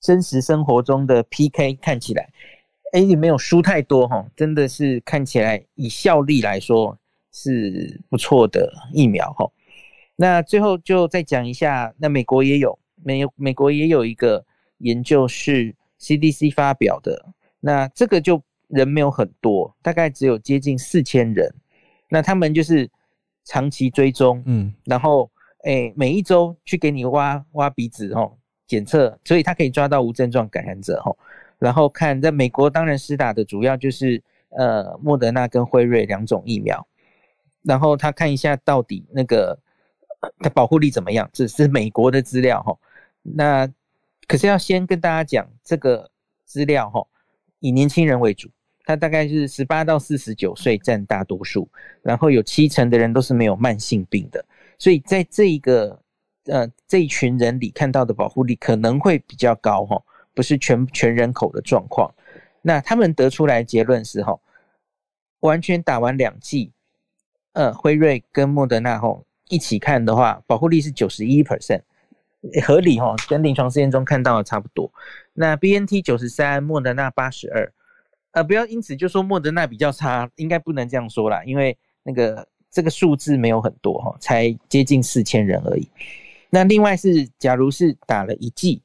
[0.01, 2.29] 真实生活中的 P K 看起来
[3.05, 6.97] Z 没有输太多哈，真的是看起来以效力来说
[7.31, 9.49] 是不错的疫苗哈。
[10.15, 14.43] 那最后就再讲一下，那美国也有美美国也有一个
[14.79, 17.25] 研究是 CDC 发表的。
[17.59, 21.53] 那这个就人没有很多，大概只有接近四千人。
[22.09, 22.89] 那他们就是
[23.43, 25.29] 长期追踪，嗯，然后
[25.65, 28.31] 诶每一周去给你挖挖鼻子哦，
[28.65, 31.17] 检测，所以他可以抓到无症状感染者哦。
[31.59, 36.87] 然后看在美国，当然施打的主要就是呃莫德纳跟辉瑞两种疫苗。
[37.63, 39.59] 然后他看一下到底那个
[40.39, 42.77] 的保护力怎么样，这是美国的资料哈。
[43.21, 43.67] 那
[44.25, 46.09] 可是要先跟大家讲这个
[46.45, 47.05] 资料哈，
[47.59, 48.49] 以年轻人为主，
[48.85, 51.69] 他大概是十八到四十九岁占大多数，
[52.01, 54.45] 然后有七成的人都是没有慢性病的，
[54.79, 55.99] 所以在这一个
[56.45, 60.01] 呃这一群人里看到的保护力可能会比较高哈，
[60.37, 62.13] 不是全全人口的状况。
[62.61, 64.39] 那他们得出来结论是哈，
[65.39, 66.71] 完全打完两剂。
[67.53, 71.81] 呃，辉瑞跟莫德纳吼一起看的话，保护力是九十一 percent，
[72.63, 74.91] 合理吼，跟临床试验中看到的差不多。
[75.33, 77.73] 那 B N T 九十三，莫德纳八十二，
[78.33, 85.89] 呃，不要因此就说莫德纳比较差，应该不能这样说啦，因为那个这个数字没有很多哈，才接近四千人而已。
[86.51, 88.83] 那另外是，假如是打了一剂，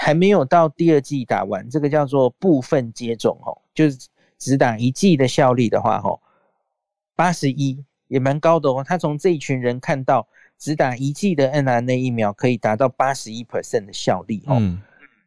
[0.00, 3.98] 还没有到第二季打完，这个叫做部分接种哦，就是
[4.38, 6.20] 只打一剂的效力的话哦，
[7.16, 7.84] 八十一。
[8.06, 10.26] 也蛮高的哦，他从这一群人看到
[10.56, 14.58] 只打一剂的 n r n a 疫苗可以达到八十一 percent 的效力哦。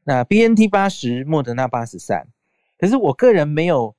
[0.03, 2.25] 那 BNT 八十，莫德纳八十三，
[2.79, 3.95] 可是我个人没有，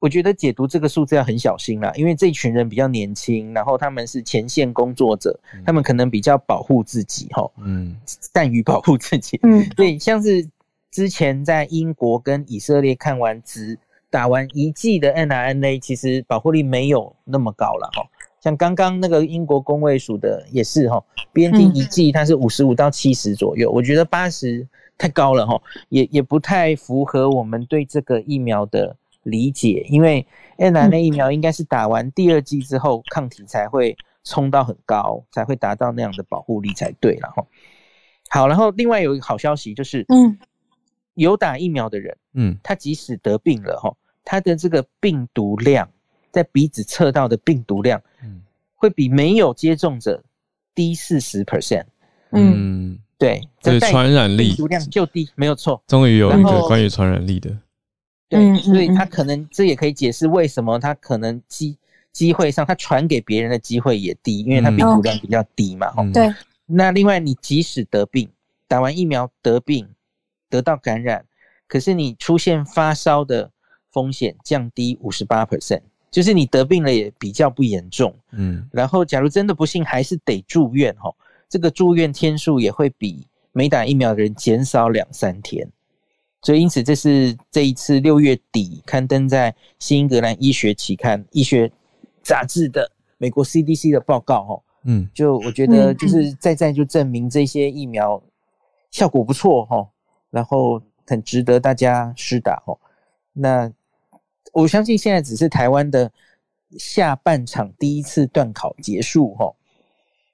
[0.00, 7.94] 我觉得解读这个数字要很小心啦，因为这一群人比较年轻，然后他们是前线工作者，他们可能比较保护自己哈，嗯，
[8.34, 10.48] 善于保护自己，嗯，对，像是
[10.90, 13.78] 之前在英国跟以色列看完只
[14.08, 18.02] 打完一剂的 n r n a 其实保护力没有那么高了哈。
[18.40, 20.98] 像刚刚那个英国工卫署的也是哈
[21.34, 37.46] ，BNT 一剂它是五十五到七十左右，我觉得八十太高了哈，也也不太符合我们对这个疫苗的理解，因为 n r n a 疫苗应该是打完第二剂之后抗体才会冲到很高，才会达到那样的保护力才对然后。
[38.28, 40.38] 好，然后另外有一个好消息就是，嗯，
[41.14, 43.94] 有打疫苗的人，嗯，他即使得病了哈，
[44.24, 45.88] 他的这个病毒量。
[46.32, 48.40] 在鼻子测到的病毒量，嗯，
[48.76, 50.22] 会比没有接种者
[50.76, 51.82] 低四十 percent。
[52.30, 55.82] 嗯，对，这传染力病毒量就低，没有错。
[55.88, 57.50] 终于有一个关于传染力的，
[58.30, 61.76] 对，所以他可能这也可以解释为什么他可能机
[62.12, 65.92] 机会上他传给别人的机会也低，因为他病毒量比较低嘛。
[66.14, 66.32] 对。
[66.64, 68.30] 那另外，你即使得病，
[68.66, 69.86] 打完疫苗得病，
[70.48, 71.26] 得到感染，
[71.68, 73.50] 可是你出现发烧的
[73.90, 75.82] 风险降低五十八 percent。
[76.12, 81.08] 就是你得病了也比较不严重，嗯，然后假如真的不幸还是得住院哈，
[81.48, 85.70] 这个住院天数也会比没打疫苗的人减少两三天，
[86.42, 91.70] 所以因此这是这一次六月底刊登在《新英格兰医学期刊》医学
[92.22, 98.22] 杂志的美国 CDC 的报告哈，嗯，就我觉得就是再再就证明这些疫苗
[98.90, 99.88] 效果不错哈，
[100.30, 102.78] 然后很值得大家施打哈，
[103.32, 103.72] 那。
[104.52, 106.10] 我相信现在只是台湾的
[106.76, 109.54] 下半场第一次断考结束哈，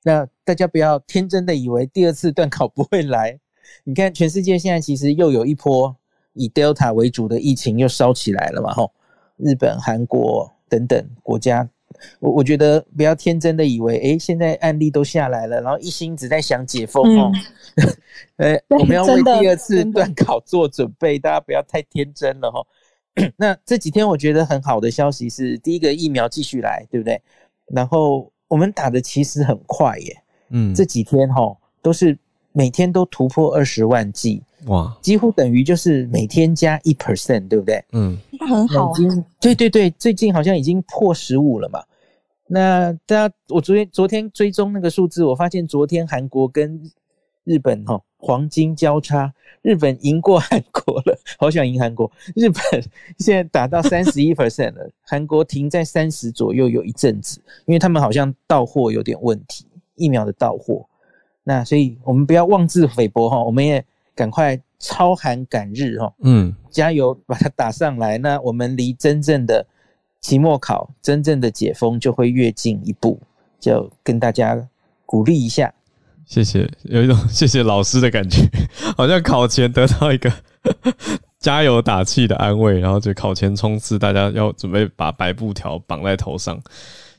[0.02, 3.38] 那大家不要天真的以为第二次断考不会来。
[3.84, 5.94] 你看，全世界现在其实又有一波
[6.32, 8.92] 以 Delta 为主的疫情又烧起来了嘛吼，
[9.36, 11.68] 日本、韩国等等国家，
[12.20, 17.32] 我我觉得不要天真的以为，哎，现在案例都下来了，然后一心只在想解封哦，
[18.36, 22.60] 呃，我们要为第二次断考做准备，大家不要太天真了哈。
[23.36, 27.20] 那这几天我觉得很好的消息是，第一个疫苗继续来，对不对？
[27.68, 32.18] 然后我们打的其实很快耶，嗯，这几天哈都是
[32.56, 37.84] 每天都突破二十万剂，哇，几乎等于就是每天加一 percent，对不对？
[37.92, 38.90] 嗯，那很好。
[39.38, 41.82] 对对对，最近好像已经破十五了嘛。
[42.46, 46.80] 那大家，我昨天昨天追踪那个数字，我发现昨天韩国跟
[47.44, 48.00] 日本哈。
[48.18, 52.10] 黄金交叉，日本赢过韩国了，好想赢韩国。
[52.34, 52.62] 日本
[53.18, 60.84] 现在打到三十一 percent 了， 韩国停在三十左右有一阵子，因为他们好像到货有点问题，疫苗的到货。
[61.48, 63.84] 那所以我们不要妄自菲薄哈，我们也
[64.16, 68.18] 赶快超韩赶日哈，嗯，加油把它打上来。
[68.18, 69.64] 那我们离真正的
[70.20, 73.20] 期末考、真正的解封就会越近一步，
[73.60, 74.60] 就跟大家
[75.04, 75.72] 鼓励一下。
[76.24, 78.42] 谢谢，有一种 谢谢老师的感觉，
[78.96, 80.32] 好像考前得到一个
[81.38, 86.60] 加油打气的安慰，然后就考前冲刺，大家要准备把白布条绑在头上，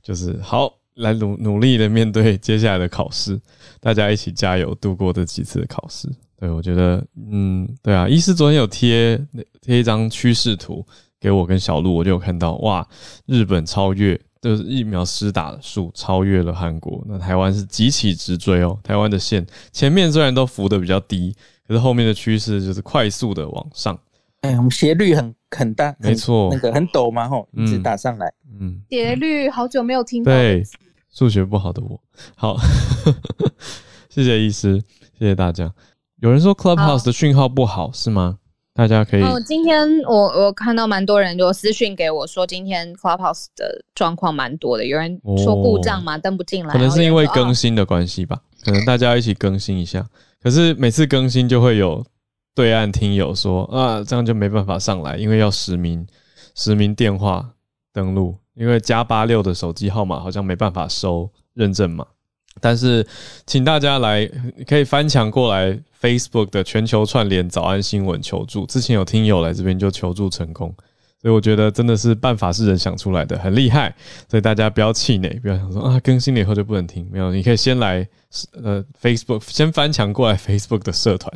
[0.04, 3.40] 就是好来努努力的面对接下来的考试，
[3.80, 6.10] 大家一起加油度过这几次的考试。
[6.40, 9.20] 对，我觉得，嗯，对啊，医师昨天有贴
[9.62, 10.86] 贴一张趋势图
[11.20, 12.88] 给我跟小鹿，我就有看到，哇，
[13.26, 18.78] 日本超越，就是疫苗施打的数超越了韩国，那台湾是急起直追哦。
[18.84, 21.36] 台湾的线前面虽然都浮的比较低，
[21.68, 23.98] 可是后面的趋势就是快速的往上。
[24.42, 28.32] 哎，我们斜率很很大，没错，那个很陡嘛，吼，一直打上来。
[28.60, 30.32] 嗯，斜率好久没有听到。
[30.32, 30.64] 对，
[31.18, 32.00] 数学不好的我，
[32.36, 32.56] 好，
[34.08, 34.80] 谢谢医师，
[35.18, 35.74] 谢谢大家。
[36.20, 38.38] 有人说 Clubhouse 的讯号不好是吗？
[38.76, 39.24] 大家可以。
[39.24, 44.86] 哦，今天我我看到蛮多人就私讯给我说，今天 Clubhouse 的状况蛮多的。
[44.86, 46.72] 有人说故障嘛，登不进来。
[46.72, 50.08] 可能是因为更新的关系吧，可能大家一起更新一下。
[50.40, 52.06] 可是每次更新就会有
[52.54, 56.06] 对岸听友说啊，这样就没办法上来，因为要实名
[56.54, 57.54] 实名电话
[57.92, 62.06] 登录，因为加八六的手机号码好像没办法收认证码。
[62.60, 63.06] 但是，
[63.46, 64.30] 请大家来
[64.68, 65.80] 可以翻墙过来。
[66.00, 70.72] Facebook 的全球串联早安新闻求助，之前有听友来这边就求助成功，
[71.28, 73.94] 所以我觉得真的是办法是人想出来的，很厉害。
[74.30, 78.08] 所以大家不要气馁，不要想说啊更新了以后就不能听，没有，你可以先来
[78.64, 81.30] 呃 Facebook 先翻墙过来 Facebook 的社团，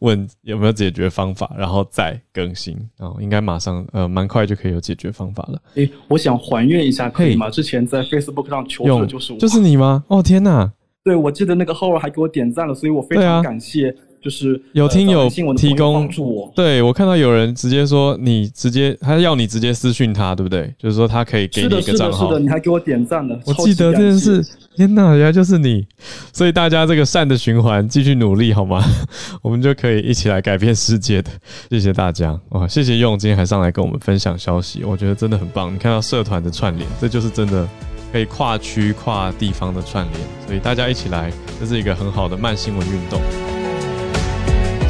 [0.00, 5.58] 问有没有解决方法，然后再更新，然后应该马上呃蛮快就可以有解决方法了。
[5.76, 7.48] 诶，我想还原一下，可以吗？
[7.48, 10.04] 之前在 Facebook 上求助的就是我，就是你吗？
[10.08, 10.70] 哦天哪！
[11.02, 13.96] 对，我记得那个浩儿还给我点赞了，所以我非常感谢。
[14.22, 20.72] 就是有听友提供助我，对我看到有人直接说你直接，他要你直接私讯他，对不对？
[20.78, 24.44] 就是说他可以给你一个账号，是的，你还给我点赞了，我记得这件事。
[24.76, 25.86] 天哪，原来就是你！
[26.32, 28.82] 所以大家这个善的循环继续努力好吗？
[29.42, 31.30] 我们就可以一起来改变世界的。
[31.68, 32.66] 谢谢大家哇！
[32.66, 35.74] 谢谢用今天还上来跟我们分享消息，我觉得真的很棒。
[35.74, 37.68] 你看到社团的串联，这就是真的。
[38.12, 43.20] 可以跨区跨地方的串联，所以大家一起来，这是一个很好的慢新闻运动。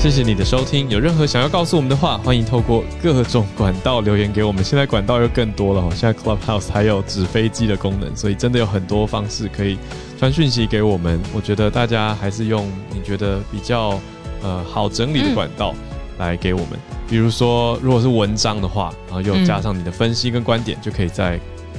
[0.00, 4.64] 谢谢你的收听，有任何想要告诉我们的话，欢迎透过各种管道留言给我们。
[4.64, 9.76] 现在管道又更多了，现在 Clubhouse 还有纸飞机的功能，所以真的有很多方式可以
[10.18, 11.20] 传讯息给我们。
[11.34, 14.00] 我觉得大家还是用你觉得比较
[14.42, 15.74] 呃好整理的管道
[16.16, 21.38] 来给我们，比如说如果是文章的话，然后又加上你的分析跟观点，就可以在。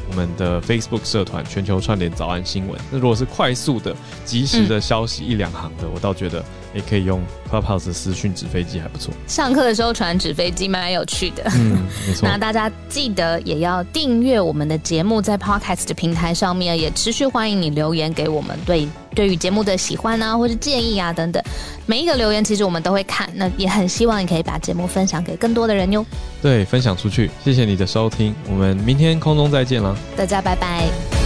[0.10, 2.78] 我们的 Facebook 社团全球串联早安新闻。
[2.92, 3.96] 那如果是快速的、
[4.26, 6.44] 及时的消息，一两行的，我倒觉得
[6.74, 9.14] 也可以用 Clubhouse 私讯纸飞机还不错。
[9.28, 11.44] 上课的时候传纸飞机蛮有趣的。
[11.56, 12.28] 嗯，没错。
[12.30, 21.44] 那大家记得也要订阅我们的节目，在 Podcast 的平台上面也持续欢迎你留言给我们，对对于节目的喜欢啊，或是建议啊等等，
[21.86, 23.30] 每一个留言其实我们都会看。
[23.36, 26.06] 那也很希望你可以把节目分享给更多的人哟。
[26.42, 27.30] 对，分享出去。
[27.44, 29.96] 谢谢你的收听，我们明天空中再见了。
[30.16, 31.21] 大家拜拜。